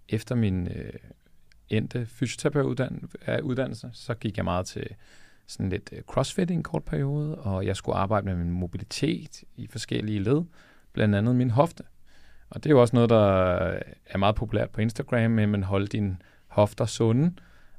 [0.09, 0.93] efter min øh,
[1.69, 4.89] endte fysioterapeutuddannelse, øh, så gik jeg meget til
[5.47, 9.45] sådan lidt øh, crossfit i en kort periode, og jeg skulle arbejde med min mobilitet
[9.57, 10.43] i forskellige led,
[10.93, 11.83] blandt andet min hofte.
[12.51, 13.27] Og det er jo også noget, der
[14.07, 16.17] er meget populært på Instagram, med at man holder dine
[16.47, 17.33] hofter sunde.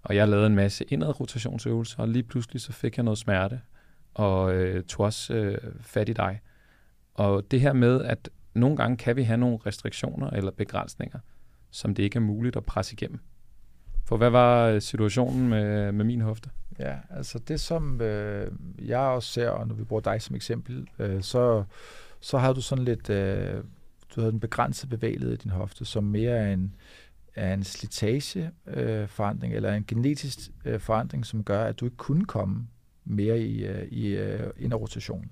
[0.03, 3.61] Og jeg lavede en masse indadrotationsøvelser, og lige pludselig så fik jeg noget smerte,
[4.13, 6.41] og øh, tog også øh, fat i dig.
[7.13, 11.19] Og det her med, at nogle gange kan vi have nogle restriktioner eller begrænsninger,
[11.71, 13.19] som det ikke er muligt at presse igennem.
[14.05, 16.49] For hvad var øh, situationen med, med min hofte?
[16.79, 20.87] Ja, altså det som øh, jeg også ser, og når vi bruger dig som eksempel,
[20.99, 21.63] øh, så,
[22.19, 23.63] så har du sådan lidt, øh,
[24.15, 26.75] du havde en begrænset bevægelighed i din hofte, som mere er en,
[27.35, 32.25] er en slitageforandring, øh, eller en genetisk øh, forandring, som gør, at du ikke kunne
[32.25, 32.67] komme
[33.05, 35.29] mere i, øh, i øh, inderrotation.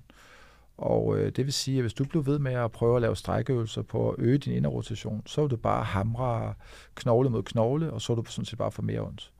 [0.78, 3.16] Og øh, det vil sige, at hvis du blev ved med at prøve at lave
[3.16, 6.54] strækøvelser på at øge din inderrotation, så vil du bare hamre
[6.94, 9.32] knogle mod knogle, og så vil du sådan set bare få mere ondt.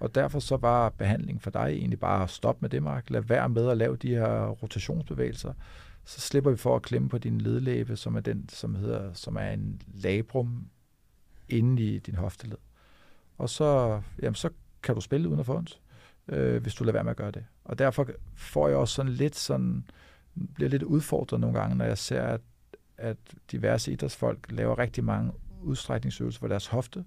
[0.00, 3.10] Og derfor så var behandlingen for dig egentlig bare at stoppe med det, Mark.
[3.10, 5.52] Lad være med at lave de her rotationsbevægelser.
[6.06, 9.36] Så slipper vi for at klemme på din ledlæbe, som er den, som hedder, som
[9.36, 10.68] er en labrum
[11.48, 12.56] inde i din hofteled.
[13.38, 14.50] Og så, jamen, så
[14.82, 15.80] kan du spille uden at få ondt,
[16.28, 17.44] øh, hvis du lader være med at gøre det.
[17.64, 19.84] Og derfor får jeg også sådan lidt sådan,
[20.54, 22.40] bliver lidt udfordret nogle gange, når jeg ser, at,
[22.96, 23.16] at
[23.52, 25.32] diverse idrætsfolk laver rigtig mange
[25.62, 27.04] udstrækningsøvelser for deres hofte,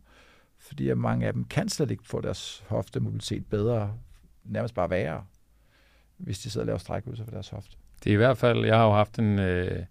[0.57, 3.97] fordi at mange af dem kan slet ikke få deres hoftemobilitet bedre,
[4.43, 5.25] nærmest bare værre,
[6.19, 7.77] hvis de sidder og laver strækøvelser for deres hofte.
[8.03, 9.83] Det er i hvert fald, jeg har jo haft en, øh,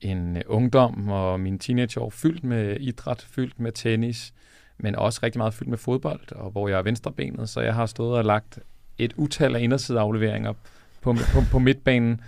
[0.00, 4.34] en øh, ungdom og min teenageår fyldt med idræt, fyldt med tennis,
[4.78, 7.86] men også rigtig meget fyldt med fodbold, og hvor jeg er venstrebenet, så jeg har
[7.86, 8.58] stået og lagt
[8.98, 10.52] et utal af indersideafleveringer
[11.00, 12.20] på, på, på midtbanen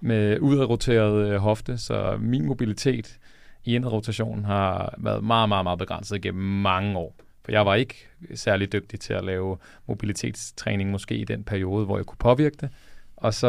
[0.00, 3.18] med udadroteret øh, hofte, så min mobilitet
[3.64, 7.14] i indadrotation har været meget, meget, meget begrænset gennem mange år.
[7.50, 11.96] For jeg var ikke særlig dygtig til at lave mobilitetstræning måske i den periode, hvor
[11.96, 12.68] jeg kunne påvirke det.
[13.16, 13.46] Og så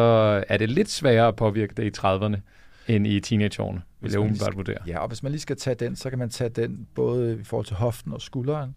[0.47, 2.39] er det lidt sværere at påvirke det i 30'erne
[2.87, 4.77] end i teenageårene, vil jeg umiddelbart vurdere.
[4.87, 7.43] Ja, og hvis man lige skal tage den, så kan man tage den både i
[7.43, 8.75] forhold til hoften og skulderen.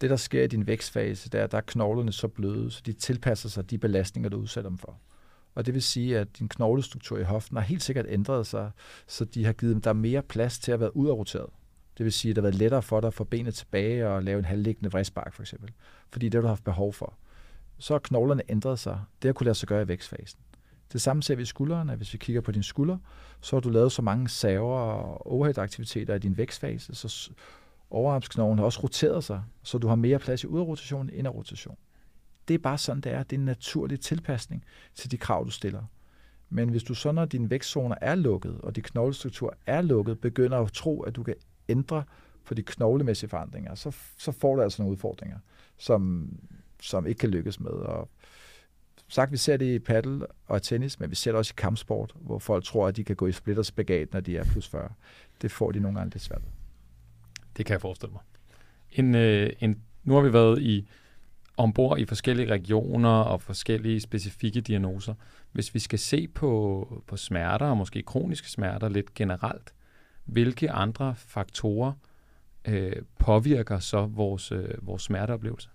[0.00, 3.48] Det, der sker i din vækstfase, der, der er knoglerne så bløde, så de tilpasser
[3.48, 4.98] sig de belastninger, du udsætter dem for.
[5.54, 8.70] Og det vil sige, at din knoglestruktur i hoften har helt sikkert ændret sig,
[9.06, 11.50] så de har givet dig mere plads til at være udadroteret.
[11.98, 14.22] Det vil sige, at det har været lettere for dig at få benet tilbage og
[14.22, 15.70] lave en halvliggende vridspark for eksempel.
[16.10, 17.14] Fordi det har du haft behov for.
[17.78, 19.00] Så har knoglerne ændret sig.
[19.22, 20.40] Det har kunne lade sig gøre i vækstfasen.
[20.92, 21.96] Det samme ser vi i skuldrene.
[21.96, 22.98] Hvis vi kigger på din skulder,
[23.40, 27.30] så har du lavet så mange saver og overhead-aktiviteter i din vækstfase, så
[27.90, 31.76] overarmsknoglen har også roteret sig, så du har mere plads i udrotation end rotation.
[32.48, 33.22] Det er bare sådan, det er.
[33.22, 34.64] Det er en naturlig tilpasning
[34.94, 35.82] til de krav, du stiller.
[36.50, 40.58] Men hvis du så, når dine vækstzoner er lukket, og din knoglestruktur er lukket, begynder
[40.58, 41.34] at tro, at du kan
[41.68, 42.04] ændre
[42.44, 45.38] på de knoglemæssige forandringer, så, så får du altså nogle udfordringer,
[45.76, 46.28] som,
[46.80, 47.70] som ikke kan lykkes med.
[47.70, 48.08] Og
[49.08, 52.14] sagt, vi ser det i paddle og tennis, men vi ser det også i kampsport,
[52.20, 54.68] hvor folk tror, at de kan gå i split og spagat, når de er plus
[54.68, 54.88] 40.
[55.42, 56.42] Det får de nogle gange lidt svært
[57.56, 58.22] Det kan jeg forestille mig.
[58.90, 60.88] En, øh, en, nu har vi været i
[61.56, 65.14] ombord i forskellige regioner og forskellige specifikke diagnoser.
[65.52, 69.74] Hvis vi skal se på, på smerter og måske kroniske smerter lidt generelt,
[70.24, 71.92] hvilke andre faktorer
[72.68, 75.68] øh, påvirker så vores, øh, vores smerteoplevelse?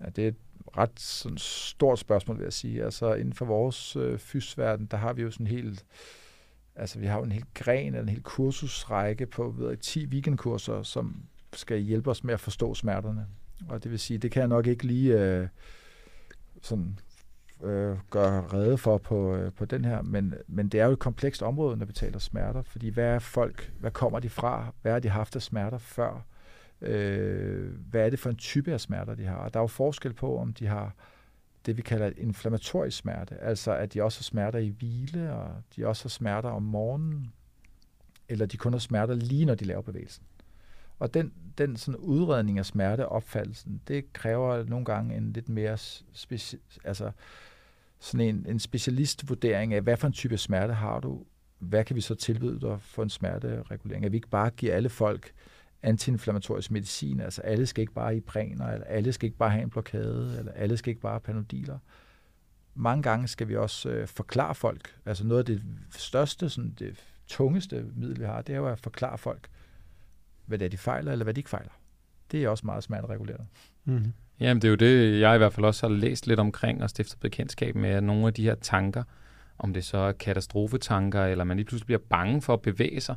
[0.00, 0.36] Ja, det er et
[0.76, 2.84] ret sådan, stort spørgsmål, vil jeg sige.
[2.84, 5.84] Altså inden for vores øh, fysverden, der har vi jo sådan en helt,
[6.76, 10.82] altså vi har jo en hel gren eller en hel kursusrække på ved, 10 weekendkurser,
[10.82, 13.26] som skal hjælpe os med at forstå smerterne.
[13.68, 15.48] Og det vil sige, det kan jeg nok ikke lige øh,
[16.62, 16.98] sådan
[17.62, 20.98] øh, gøre redde for på, øh, på den her, men, men det er jo et
[20.98, 24.92] komplekst område, når vi taler smerter, fordi hvad er folk, hvad kommer de fra, hvad
[24.92, 26.26] har de haft af smerter før,
[26.80, 29.36] øh, hvad er det for en type af smerter, de har.
[29.36, 30.94] Og der er jo forskel på, om de har
[31.66, 35.86] det, vi kalder inflammatorisk smerte, altså at de også har smerter i hvile, og de
[35.86, 37.32] også har smerter om morgenen,
[38.28, 40.24] eller de kun har smerter lige når de laver bevægelsen.
[40.98, 45.74] Og den, den sådan udredning af smerteopfattelsen, det kræver nogle gange en lidt mere
[46.14, 47.10] speci- altså
[48.00, 51.24] sådan en, en specialistvurdering af, hvad for en type smerte har du,
[51.58, 54.04] hvad kan vi så tilbyde dig for en smerteregulering?
[54.04, 55.32] At vi ikke bare giver alle folk
[55.82, 59.62] antiinflammatorisk medicin, altså alle skal ikke bare i præner, eller alle skal ikke bare have
[59.62, 61.78] en blokade, eller alle skal ikke bare have panodiler.
[62.74, 67.04] Mange gange skal vi også øh, forklare folk, altså noget af det største, sådan det
[67.26, 69.48] tungeste middel, vi har, det er jo at forklare folk,
[70.46, 71.80] hvad det er, de fejler, eller hvad de ikke fejler.
[72.30, 73.46] Det er også meget smertereguleret.
[73.84, 74.12] Mm-hmm.
[74.40, 76.90] Jamen, det er jo det, jeg i hvert fald også har læst lidt omkring og
[76.90, 79.02] stiftet bekendtskab med, at nogle af de her tanker,
[79.58, 83.16] om det så er katastrofetanker, eller man lige pludselig bliver bange for at bevæge sig,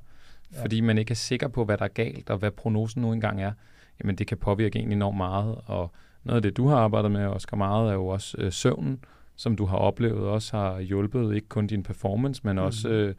[0.53, 0.61] ja.
[0.61, 3.41] fordi man ikke er sikker på, hvad der er galt, og hvad prognosen nu engang
[3.41, 3.51] er,
[3.99, 5.55] jamen det kan påvirke en enormt meget.
[5.65, 5.91] Og
[6.24, 9.03] noget af det, du har arbejdet med, Oscar, meget, er jo også øh, søvnen,
[9.36, 12.61] som du har oplevet, også har hjulpet ikke kun din performance, men mm.
[12.61, 13.15] også, øh,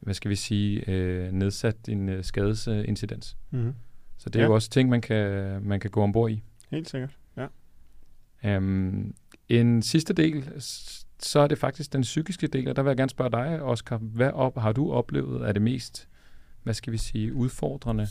[0.00, 3.36] hvad skal vi sige, øh, nedsat din øh, skadesincidens.
[3.50, 3.74] Mm.
[4.18, 4.48] Så det er ja.
[4.48, 5.26] jo også ting, man kan,
[5.62, 6.42] man kan gå ombord i.
[6.70, 7.16] Helt sikkert,
[8.44, 9.14] Øhm,
[9.48, 10.62] en sidste del,
[11.18, 13.96] så er det faktisk den psykiske del, og der vil jeg gerne spørge dig, Oscar,
[13.96, 16.08] hvad op, har du oplevet er det mest
[16.62, 18.06] hvad skal vi sige, udfordrende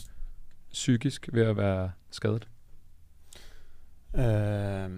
[0.72, 2.48] psykisk ved at være skadet?
[4.14, 4.90] Øh,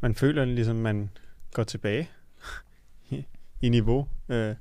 [0.00, 1.10] man føler ligesom, man
[1.52, 2.10] går tilbage
[3.10, 3.26] i,
[3.60, 4.08] i niveau.
[4.28, 4.54] Øh,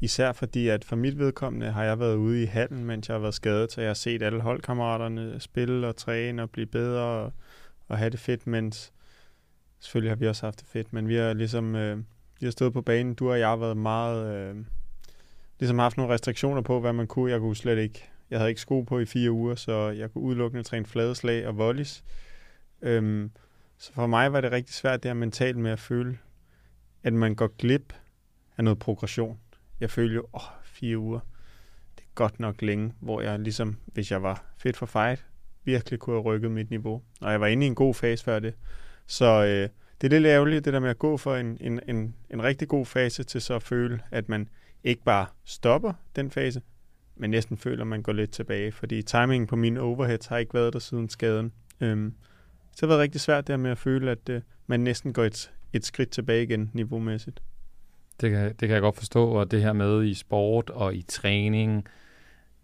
[0.00, 3.20] især fordi, at for mit vedkommende har jeg været ude i hallen, mens jeg har
[3.20, 7.32] været skadet, så jeg har set alle holdkammeraterne spille og træne og blive bedre og,
[7.88, 8.92] og have det fedt, mens
[9.80, 11.98] selvfølgelig har vi også haft det fedt, men vi har ligesom øh,
[12.40, 13.14] vi har stået på banen.
[13.14, 14.36] Du og jeg har været meget...
[14.36, 14.64] Øh,
[15.58, 17.30] ligesom haft nogle restriktioner på, hvad man kunne.
[17.30, 20.24] Jeg kunne slet ikke, jeg havde ikke sko på i fire uger, så jeg kunne
[20.24, 22.04] udelukkende træne fladeslag og volleys.
[22.82, 23.30] Øhm,
[23.78, 26.18] så for mig var det rigtig svært det her mentalt med at føle,
[27.02, 27.94] at man går glip
[28.56, 29.40] af noget progression.
[29.80, 31.20] Jeg følte jo, åh, fire uger,
[31.96, 35.26] det er godt nok længe, hvor jeg ligesom, hvis jeg var fedt for fight,
[35.66, 37.02] virkelig kunne have rykket mit niveau.
[37.20, 38.54] Og jeg var inde i en god fase før det.
[39.06, 39.68] Så øh,
[40.00, 42.68] det er lidt ærgerligt, det der med at gå for en, en, en, en rigtig
[42.68, 44.48] god fase til så at føle, at man
[44.84, 46.62] ikke bare stopper den fase,
[47.16, 50.54] men næsten føler, at man går lidt tilbage, fordi timingen på mine overheads har ikke
[50.54, 51.52] været der siden skaden.
[51.80, 52.14] Øhm,
[52.72, 55.24] så det har været rigtig svært der med at føle, at øh, man næsten går
[55.24, 57.42] et, et skridt tilbage igen niveaumæssigt.
[58.20, 61.02] Det kan, det kan jeg godt forstå, og det her med i sport og i
[61.02, 61.86] træning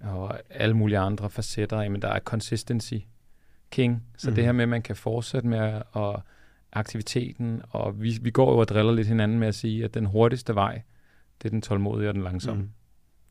[0.03, 2.95] og alle mulige andre facetter, jamen der er consistency
[3.71, 4.05] king.
[4.19, 4.35] Så mm.
[4.35, 6.21] det her med, at man kan fortsætte med at
[6.73, 10.07] aktiviteten, og vi, vi går jo og driller lidt hinanden med at sige, at den
[10.07, 10.83] hurtigste vej,
[11.43, 12.63] det er den tålmodige og den langsomme.
[12.63, 12.71] Mm.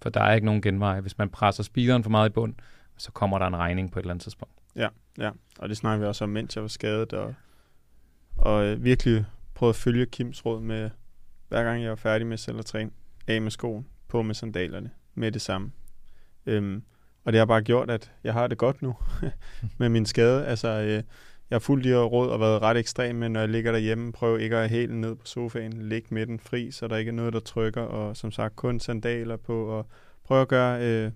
[0.02, 1.00] For der er ikke nogen genvej.
[1.00, 2.54] Hvis man presser speederen for meget i bund,
[2.98, 4.54] så kommer der en regning på et eller andet tidspunkt.
[4.76, 5.32] Ja, ja.
[5.60, 7.36] og det snakker vi også om, mens jeg var skadet, og,
[8.38, 10.90] og øh, virkelig prøvede at følge Kims råd med,
[11.50, 12.92] hver gang jeg var færdig med selv at træne,
[13.28, 15.72] af med skoen, på med sandalerne, med det samme.
[16.46, 16.84] Øhm,
[17.24, 18.96] og det har bare gjort, at jeg har det godt nu
[19.80, 20.46] med min skade.
[20.46, 21.04] Altså, øh,
[21.50, 24.12] jeg har fuldt de her råd og været ret ekstrem, men når jeg ligger derhjemme,
[24.12, 27.14] prøv ikke at helt ned på sofaen, ligge med den fri, så der ikke er
[27.14, 29.88] noget, der trykker, og som sagt kun sandaler på, og
[30.24, 31.12] prøv at gøre øh,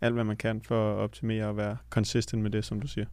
[0.00, 3.06] alt, hvad man kan for at optimere og være consistent med det, som du siger.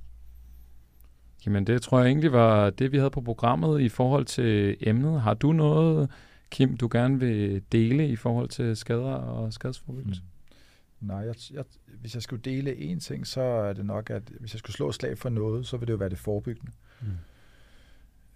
[1.46, 5.22] Jamen det tror jeg egentlig var det, vi havde på programmet i forhold til emnet.
[5.22, 6.12] Har du noget,
[6.50, 10.22] Kim, du gerne vil dele i forhold til skader og skadesforebyggelse?
[10.22, 10.33] Mm.
[11.04, 11.64] Nej, jeg, jeg,
[12.02, 14.92] hvis jeg skulle dele en ting, så er det nok, at hvis jeg skulle slå
[14.92, 16.72] slag for noget, så vil det jo være det forebyggende.
[17.02, 17.08] Mm.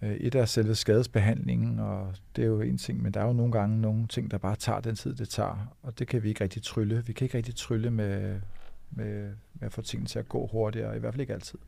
[0.02, 3.32] Øh, et er selve skadesbehandlingen, og det er jo en ting, men der er jo
[3.32, 6.28] nogle gange nogle ting, der bare tager den tid, det tager, og det kan vi
[6.28, 7.06] ikke rigtig trylle.
[7.06, 8.40] Vi kan ikke rigtig trylle med,
[8.90, 9.22] med,
[9.54, 11.58] med at få tingene til at gå hurtigere, i hvert fald ikke altid.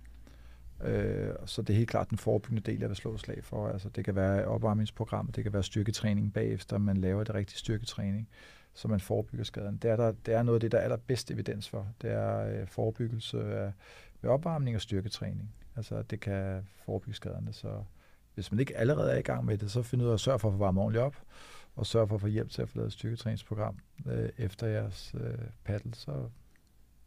[0.84, 3.68] Øh, så det er helt klart den forebyggende del, jeg vil slå slag for.
[3.68, 8.28] Altså, det kan være opvarmningsprogram, det kan være styrketræning bagefter, man laver det rigtige styrketræning
[8.74, 9.76] så man forebygger skaden.
[9.76, 11.86] Det er, der, det er noget af det, der er allerbedst evidens for.
[12.02, 13.72] Det er øh, forebyggelse af,
[14.22, 15.54] ved opvarmning og styrketræning.
[15.76, 17.52] Altså, det kan forebygge skaderne.
[17.52, 17.68] Så
[18.34, 20.38] hvis man ikke allerede er i gang med det, så find ud af at sørge
[20.38, 21.16] for at få varme ordentligt op,
[21.76, 25.14] og sørge for at få hjælp til at få lavet et styrketræningsprogram øh, efter jeres
[25.14, 26.12] øh, paddle, så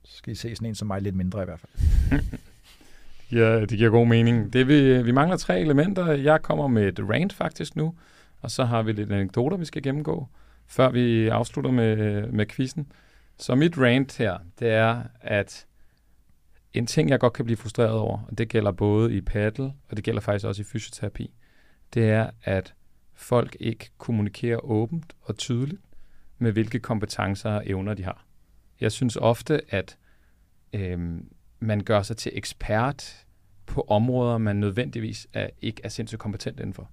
[0.03, 2.22] skal I se sådan en som mig lidt mindre i hvert fald.
[3.39, 4.53] ja, det giver god mening.
[4.53, 6.11] Det vi, vi mangler tre elementer.
[6.11, 7.95] Jeg kommer med et rant faktisk nu,
[8.41, 10.28] og så har vi lidt anekdoter, vi skal gennemgå
[10.68, 12.91] før vi afslutter med, med quizzen.
[13.38, 15.66] Så mit rant her, det er, at
[16.74, 19.95] en ting, jeg godt kan blive frustreret over, og det gælder både i paddle, og
[19.95, 21.34] det gælder faktisk også i fysioterapi,
[21.93, 22.74] det er, at
[23.14, 25.82] folk ikke kommunikerer åbent og tydeligt
[26.38, 28.26] med, hvilke kompetencer og evner de har.
[28.82, 29.97] Jeg synes ofte, at
[30.74, 33.26] øhm, man gør sig til ekspert
[33.66, 36.89] på områder, man nødvendigvis er, ikke er sindssygt kompetent indenfor.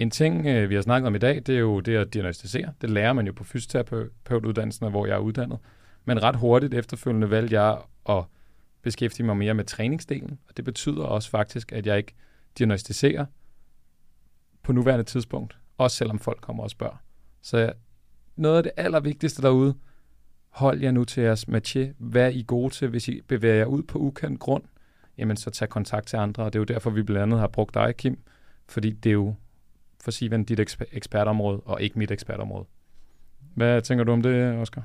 [0.00, 2.72] En ting, øh, vi har snakket om i dag, det er jo det at diagnostisere.
[2.80, 5.58] Det lærer man jo på fysioterapeutuddannelsen, hvor jeg er uddannet.
[6.04, 7.78] Men ret hurtigt efterfølgende valgte jeg
[8.08, 8.24] at
[8.82, 12.14] beskæftige mig mere med træningsdelen, og det betyder også faktisk, at jeg ikke
[12.58, 13.26] diagnostiserer
[14.62, 17.02] på nuværende tidspunkt, også selvom folk kommer og spørger.
[17.42, 17.72] Så
[18.36, 19.74] noget af det allervigtigste derude,
[20.48, 21.80] hold jer nu til jeres matché.
[21.98, 24.64] Hvad er I gode til, hvis I bevæger jer ud på ukendt grund?
[25.18, 27.48] Jamen, så tag kontakt til andre, og det er jo derfor, vi blandt andet har
[27.48, 28.18] brugt dig, Kim,
[28.68, 29.34] fordi det er jo
[30.00, 32.64] for sige, dit eksper- ekspertområde, og ikke mit ekspertområde.
[33.54, 34.82] Hvad tænker du om det, Oscar?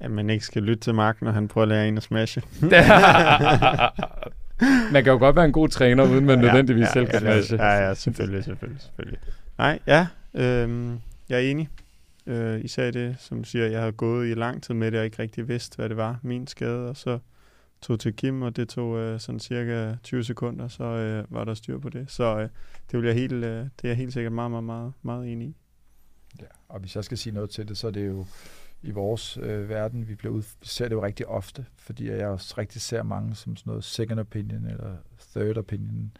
[0.00, 2.42] At man ikke skal lytte til Mark, når han prøver at lære en at smashe.
[4.92, 7.30] man kan jo godt være en god træner, uden man nødvendigvis ja, selv kan ja,
[7.32, 7.64] smashe.
[7.64, 9.18] Ja, ja, selvfølgelig, selvfølgelig, selvfølgelig.
[9.58, 10.90] Nej, ja, øh,
[11.28, 11.68] jeg er enig.
[12.26, 15.22] Øh, især det, som siger, jeg har gået i lang tid med det, og ikke
[15.22, 17.18] rigtig vidst, hvad det var, min skade, og så
[17.80, 21.54] tog til Kim, og det tog øh, sådan cirka 20 sekunder, så øh, var der
[21.54, 22.10] styr på det.
[22.10, 22.48] Så øh,
[22.90, 25.48] det, vil jeg helt, øh, det er jeg helt sikkert meget, meget, meget, meget enig
[25.48, 25.56] i.
[26.40, 28.26] Ja, og hvis jeg skal sige noget til det, så er det jo
[28.82, 32.26] i vores øh, verden, vi, bliver ud, vi ser det jo rigtig ofte, fordi jeg
[32.26, 34.96] også rigtig ser mange som sådan noget second opinion eller
[35.30, 36.12] third opinion,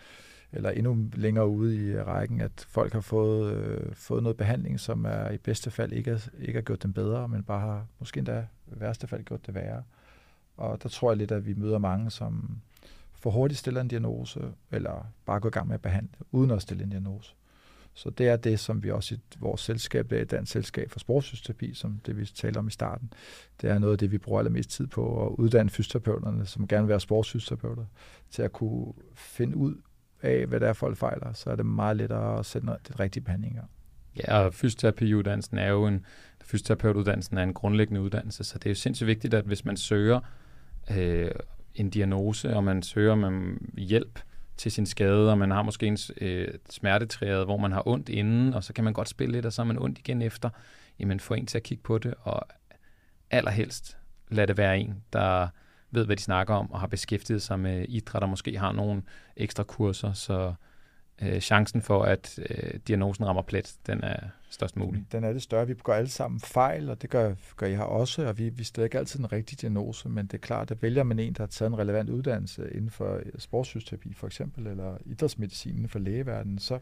[0.53, 5.05] eller endnu længere ude i rækken, at folk har fået, øh, fået noget behandling, som
[5.05, 8.19] er i bedste fald ikke, er, ikke har gjort dem bedre, men bare har måske
[8.19, 9.83] endda i værste fald gjort det værre.
[10.59, 12.59] Og der tror jeg lidt, at vi møder mange, som
[13.15, 14.41] for hurtigt stiller en diagnose,
[14.71, 17.35] eller bare går i gang med at behandle, uden at stille en diagnose.
[17.95, 20.91] Så det er det, som vi også i vores selskab, det er et dansk selskab
[20.91, 23.13] for sportsfysioterapi, som det vi talte om i starten.
[23.61, 26.83] Det er noget af det, vi bruger allermest tid på at uddanne fysioterapeuterne, som gerne
[26.83, 27.85] vil være sportsfysioterapeuter,
[28.31, 29.75] til at kunne finde ud
[30.23, 33.23] af, hvad der er, folk fejler, så er det meget lettere at sætte den rigtige
[33.23, 33.59] behandling i
[34.17, 36.07] Ja, og fysioterapiuddannelsen er jo en,
[36.43, 40.21] fysioterapeutuddannelsen er en grundlæggende uddannelse, så det er jo sindssygt vigtigt, at hvis man søger
[40.97, 41.31] øh,
[41.75, 44.21] en diagnose, og man søger man um, hjælp
[44.57, 48.55] til sin skade, og man har måske en øh, smertetræet, hvor man har ondt inden,
[48.55, 50.51] og så kan man godt spille lidt, og så er man ondt igen efter,
[50.99, 52.43] jamen få en til at kigge på det, og
[53.31, 53.97] allerhelst
[54.29, 55.49] lad det være en, der
[55.91, 59.03] ved, hvad de snakker om, og har beskæftiget sig med idræt, og måske har nogle
[59.37, 60.55] ekstra kurser, så
[61.23, 64.21] øh, chancen for, at øh, diagnosen rammer plet, den er
[64.51, 65.13] størst muligt.
[65.13, 65.67] Den er det større.
[65.67, 68.85] Vi går alle sammen fejl, og det gør, gør I også, og vi, vi stiller
[68.85, 71.47] ikke altid en rigtig diagnose, men det er klart, at vælger man en, der har
[71.47, 76.59] taget en relevant uddannelse inden for øh, sportsfysioterapi for eksempel, eller idrætsmedicin inden for lægeverdenen,
[76.59, 76.79] så,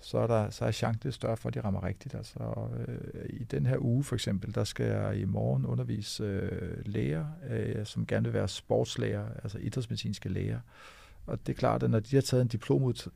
[0.00, 2.14] så er, der, så er chancen større for, at de rammer rigtigt.
[2.14, 6.86] Altså, øh, I den her uge for eksempel, der skal jeg i morgen undervise øh,
[6.86, 10.60] læger, øh, som gerne vil være sportslæger, altså idrætsmedicinske læger.
[11.26, 13.10] Og det er klart, at når de har taget en diplomud,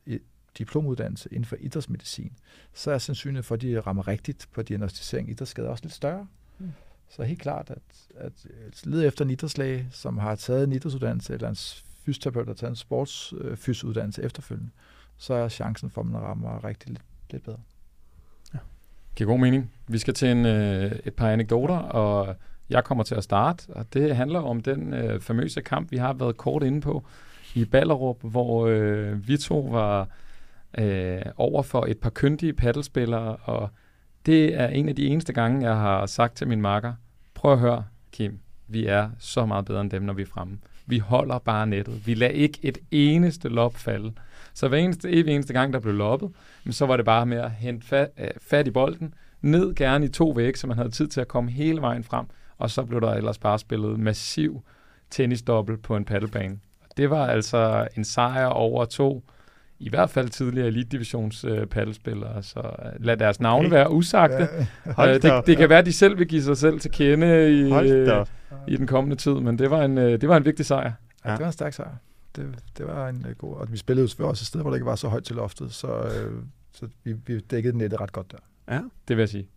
[0.57, 2.31] diplomuddannelse inden for idrætsmedicin,
[2.73, 6.27] så er sandsynligheden for, at de rammer rigtigt på diagnostisering af idrætsskader også lidt større.
[6.59, 6.71] Mm.
[7.09, 7.83] Så helt klart, at,
[8.15, 8.33] at
[8.83, 11.55] lede efter en idrætslæge, som har taget en idrætsuddannelse, eller en
[12.05, 14.71] fysioterapeut, der har taget en sportsfysuddannelse efterfølgende,
[15.17, 17.01] så er chancen for, at man rammer rigtig lidt,
[17.31, 17.59] lidt bedre.
[18.53, 18.59] Ja.
[19.15, 19.71] Giver god mening.
[19.87, 22.35] Vi skal til en, øh, et par anekdoter, og
[22.69, 26.13] jeg kommer til at starte, og det handler om den øh, famøse kamp, vi har
[26.13, 27.05] været kort inde på
[27.53, 30.09] i Ballerup, hvor øh, vi to var
[30.77, 33.69] øh, over for et par kyndige paddelspillere, og
[34.25, 36.93] det er en af de eneste gange, jeg har sagt til min makker,
[37.33, 40.57] prøv at høre, Kim, vi er så meget bedre end dem, når vi er fremme.
[40.85, 42.07] Vi holder bare nettet.
[42.07, 44.13] Vi lader ikke et eneste lop falde.
[44.53, 46.31] Så hver eneste, hver eneste gang, der blev loppet,
[46.69, 50.09] så var det bare med at hente fat, øh, fat i bolden, ned gerne i
[50.09, 52.25] to væk, så man havde tid til at komme hele vejen frem,
[52.57, 54.63] og så blev der ellers bare spillet massiv
[55.09, 56.59] tennisdobbel på en paddelbane.
[56.97, 59.23] Det var altså en sejr over to
[59.79, 64.47] i hvert fald tidligere elite-divisions øh, paddelspillere, så øh, lad deres navne være usagte.
[64.97, 67.51] Ja, øh, det, det kan være, at de selv vil give sig selv til kende
[67.51, 68.25] i, øh,
[68.67, 70.91] i den kommende tid, men det var en, øh, det var en vigtig sejr.
[71.25, 71.95] Ja, det var en stærk sejr.
[72.35, 73.55] Det, det var en øh, god...
[73.55, 75.73] Og vi spillede jo også et sted, hvor det ikke var så højt til loftet,
[75.73, 76.33] så, øh,
[76.71, 78.37] så vi, vi dækkede nettet ret godt der.
[78.75, 78.81] Ja.
[79.07, 79.47] Det vil jeg sige.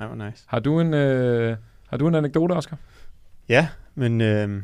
[0.00, 0.44] Det var nice.
[0.46, 1.56] Har du en, øh,
[1.88, 2.76] har du en anekdote, Oscar?
[3.48, 4.62] Ja, men øh,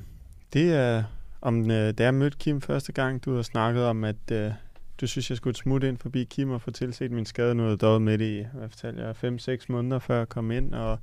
[0.53, 1.05] det er
[1.41, 4.53] om, øh, da jeg mødte Kim første gang, du har snakket om, at øh,
[5.01, 7.55] du synes, jeg skulle smutte ind forbi Kim og få tilset min skade.
[7.55, 10.99] Nu er med det i, hvad fortalte jeg, 5-6 måneder før jeg kom ind, og,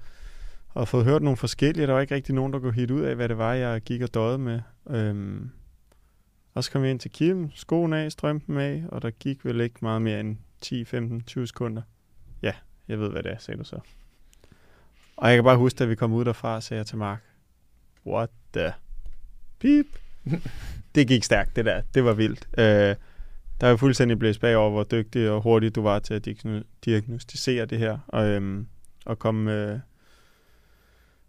[0.70, 1.88] og fået hørt nogle forskellige.
[1.88, 4.02] Der var ikke rigtig nogen, der kunne hit ud af, hvad det var, jeg gik
[4.02, 4.62] og døde med.
[4.90, 5.50] Øhm,
[6.54, 9.62] og så kom jeg ind til Kim, skoen af, strømpen af, og der gik vel
[9.62, 11.82] ikke meget mere end 10, 15, 20 sekunder.
[12.42, 12.54] Ja,
[12.88, 13.80] jeg ved, hvad det er, sagde du så.
[15.18, 17.24] Og jeg kan bare huske, at vi kom ud derfra, sagde jeg til Mark,
[18.06, 18.74] what the...
[19.60, 19.86] Beep.
[20.96, 21.82] det gik stærkt, det der.
[21.94, 22.48] Det var vildt.
[22.58, 22.96] Øh,
[23.62, 26.28] der er jo fuldstændig blæst bagover, hvor dygtig og hurtig du var til at
[26.86, 28.68] diagnostisere det her, og, øhm,
[29.06, 29.54] og komme...
[29.54, 29.80] Øh,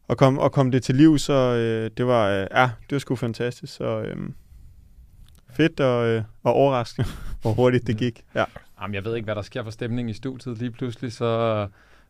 [0.08, 2.98] og kom, og kom det til liv, så øh, det var, øh, ja, det var
[2.98, 3.74] sgu fantastisk.
[3.74, 4.16] Så øh,
[5.52, 7.08] fedt og, øh, og overraskende,
[7.42, 8.24] hvor hurtigt det gik.
[8.34, 8.44] Ja.
[8.82, 10.58] Jamen, jeg ved ikke, hvad der sker for stemningen i studiet.
[10.58, 11.66] Lige pludselig så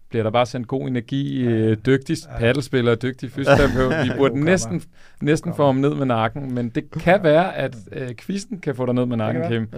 [0.09, 4.07] bliver der bare sendt god energi, øh, dygtig paddelspiller, dygtig fysioterapeut.
[4.07, 4.83] Vi burde næsten,
[5.21, 8.87] næsten få ham ned med nakken, men det kan være, at øh, quizzen kan få
[8.87, 9.69] dig ned med nakken, Kim.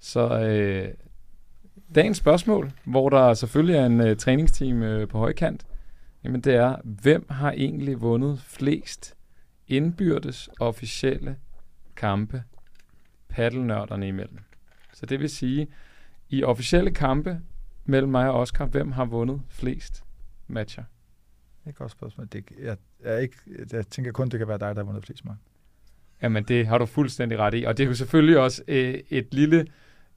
[0.00, 0.94] Så øh,
[1.94, 5.66] dagens spørgsmål, hvor der selvfølgelig er en øh, træningsteam øh, på højkant,
[6.24, 9.14] jamen det er, hvem har egentlig vundet flest
[9.68, 11.36] indbyrdes officielle
[11.96, 12.42] kampe
[13.28, 14.38] paddelnørderne imellem?
[14.92, 15.68] Så det vil sige,
[16.28, 17.40] i officielle kampe
[17.84, 20.04] mellem mig og Oscar, hvem har vundet flest
[20.46, 20.84] matcher?
[21.58, 22.28] Det er et godt spørgsmål.
[22.32, 23.36] Det, jeg, jeg, ikke,
[23.72, 25.42] jeg tænker kun, det kan være dig, der har vundet flest matcher.
[26.22, 27.64] Jamen, det har du fuldstændig ret i.
[27.64, 29.66] Og det er jo selvfølgelig også øh, et lille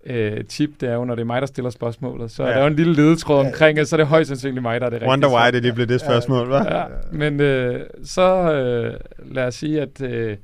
[0.06, 2.50] øh, tip, det er jo, når det er mig, der stiller spørgsmålet, så ja.
[2.50, 4.86] er der jo en lille ledetråd omkring, og så er det højst sandsynligt mig, der
[4.86, 5.10] er det rigtige.
[5.10, 6.76] Wonder why det, det blev det spørgsmål, hva'?
[6.76, 9.00] Ja, men øh, så øh,
[9.36, 10.02] lad os sige, at...
[10.02, 10.38] Øh,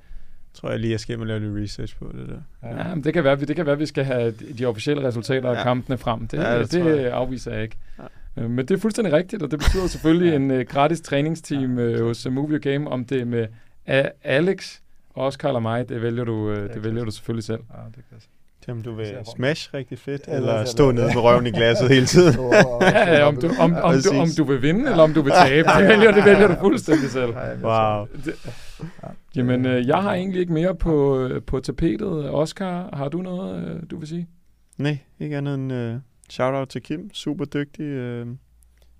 [0.53, 2.69] tror jeg lige, jeg skal lave lidt research på det der.
[2.69, 5.49] Ja, men det kan være, det kan være, at vi skal have de officielle resultater
[5.49, 5.55] ja.
[5.55, 6.27] af kampene frem.
[6.27, 7.77] Det, ja, det, det afviser jeg ikke.
[7.99, 8.43] Ja.
[8.43, 11.99] Øh, men det er fuldstændig rigtigt, og det betyder selvfølgelig en uh, gratis træningsteam uh,
[11.99, 13.47] hos uh, Movie Game, om det er med
[13.87, 14.79] uh, Alex,
[15.15, 17.59] Oscar eller mig, det vælger du, uh, det vælger du selvfølgelig selv.
[17.73, 18.19] Ja, det kan
[18.67, 22.05] til om du vil smash rigtig fedt, eller stå nede med røven i glasset hele
[22.05, 22.39] tiden.
[22.81, 25.31] ja, ja, om du, om, om, du, om du vil vinde, eller om du vil
[25.31, 25.69] tabe.
[25.69, 27.33] Det vælger, det vælger du fuldstændig selv.
[27.63, 28.07] Wow.
[29.35, 32.29] jamen, øh, jeg har egentlig ikke mere på, øh, på tapetet.
[32.29, 34.27] Oscar, har du noget, øh, du vil sige?
[34.77, 37.13] Nej, ikke andet end uh, shout-out til Kim.
[37.13, 38.21] Super dygtig.
[38.21, 38.27] Uh,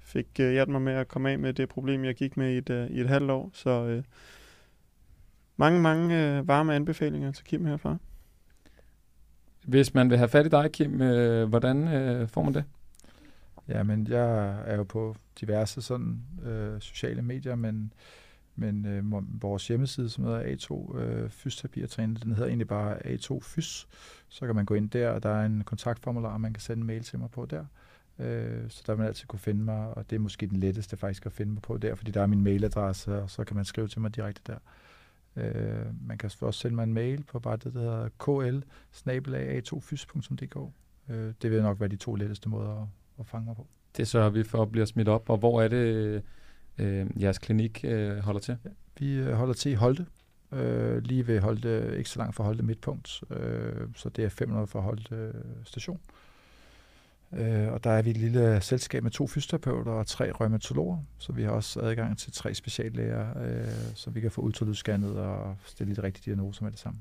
[0.05, 2.57] fik uh, hjælp mig med at komme af med det problem, jeg gik med i
[2.57, 3.49] et, uh, i et halvt år.
[3.53, 4.03] Så uh,
[5.57, 7.97] mange, mange uh, varme anbefalinger til Kim herfra.
[9.68, 12.63] Hvis man vil have fat i dig, Kim, øh, hvordan øh, får man det?
[13.68, 17.93] Ja, men jeg er jo på diverse sådan øh, sociale medier, men,
[18.55, 19.03] men øh,
[19.41, 23.88] vores hjemmeside, som hedder A2 øh, Fysioterapi og Træning, den hedder egentlig bare A2 Fys.
[24.30, 26.88] Så kan man gå ind der, og der er en kontaktformular, man kan sende en
[26.88, 27.65] mail til mig på der.
[28.20, 30.97] Øh, så der vil man altid kunne finde mig, og det er måske den letteste
[30.97, 33.65] faktisk at finde mig på der, fordi der er min mailadresse, og så kan man
[33.65, 34.57] skrive til mig direkte der.
[35.38, 38.09] Øh, man kan også sende mig en mail på bare det, der hedder
[39.19, 40.15] kl a 2 fysdk
[41.09, 42.88] øh, Det vil nok være de to letteste måder at,
[43.19, 43.67] at fange mig på.
[43.97, 45.29] Det sørger vi for at blive smidt op.
[45.29, 46.23] Og hvor er det,
[46.77, 48.57] øh, jeres klinik øh, holder til?
[48.65, 48.69] Ja,
[48.99, 50.05] vi øh, holder til i Holte.
[50.51, 53.23] Øh, lige ved Holte, ikke så langt fra Holte midtpunkt.
[53.31, 55.33] Øh, så det er 500 fra Holte
[55.63, 55.99] station.
[56.07, 56.26] Øh,
[57.34, 61.34] Øh, og der er vi et lille selskab med to fysioterapeuter og tre rheumatologer, så
[61.34, 65.95] vi har også adgang til tre speciallæger, øh, så vi kan få ultralydsscannet og stille
[65.95, 66.99] de rigtige diagnoser med det samme.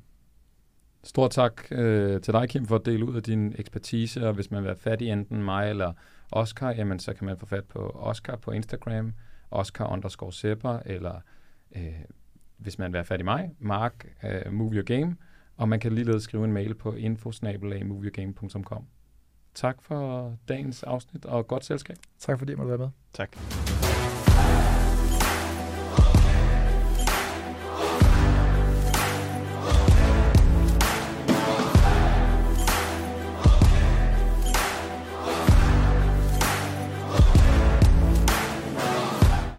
[1.04, 4.50] Stort tak øh, til dig, Kim, for at dele ud af din ekspertise, og hvis
[4.50, 5.92] man vil have fat i enten mig eller
[6.32, 9.12] Oscar, jamen så kan man få fat på Oscar på Instagram,
[9.50, 11.20] Oscar underscore Sepper, eller
[11.76, 12.00] øh,
[12.56, 15.16] hvis man vil have fat i mig, Mark øh, Move Your Game,
[15.56, 18.86] og man kan ligeledes skrive en mail på infosnabelagmovieogame.com.
[19.56, 21.96] Tak for dagens afsnit og godt selskab.
[22.18, 22.88] Tak fordi jeg måtte være med.
[23.12, 23.36] Tak.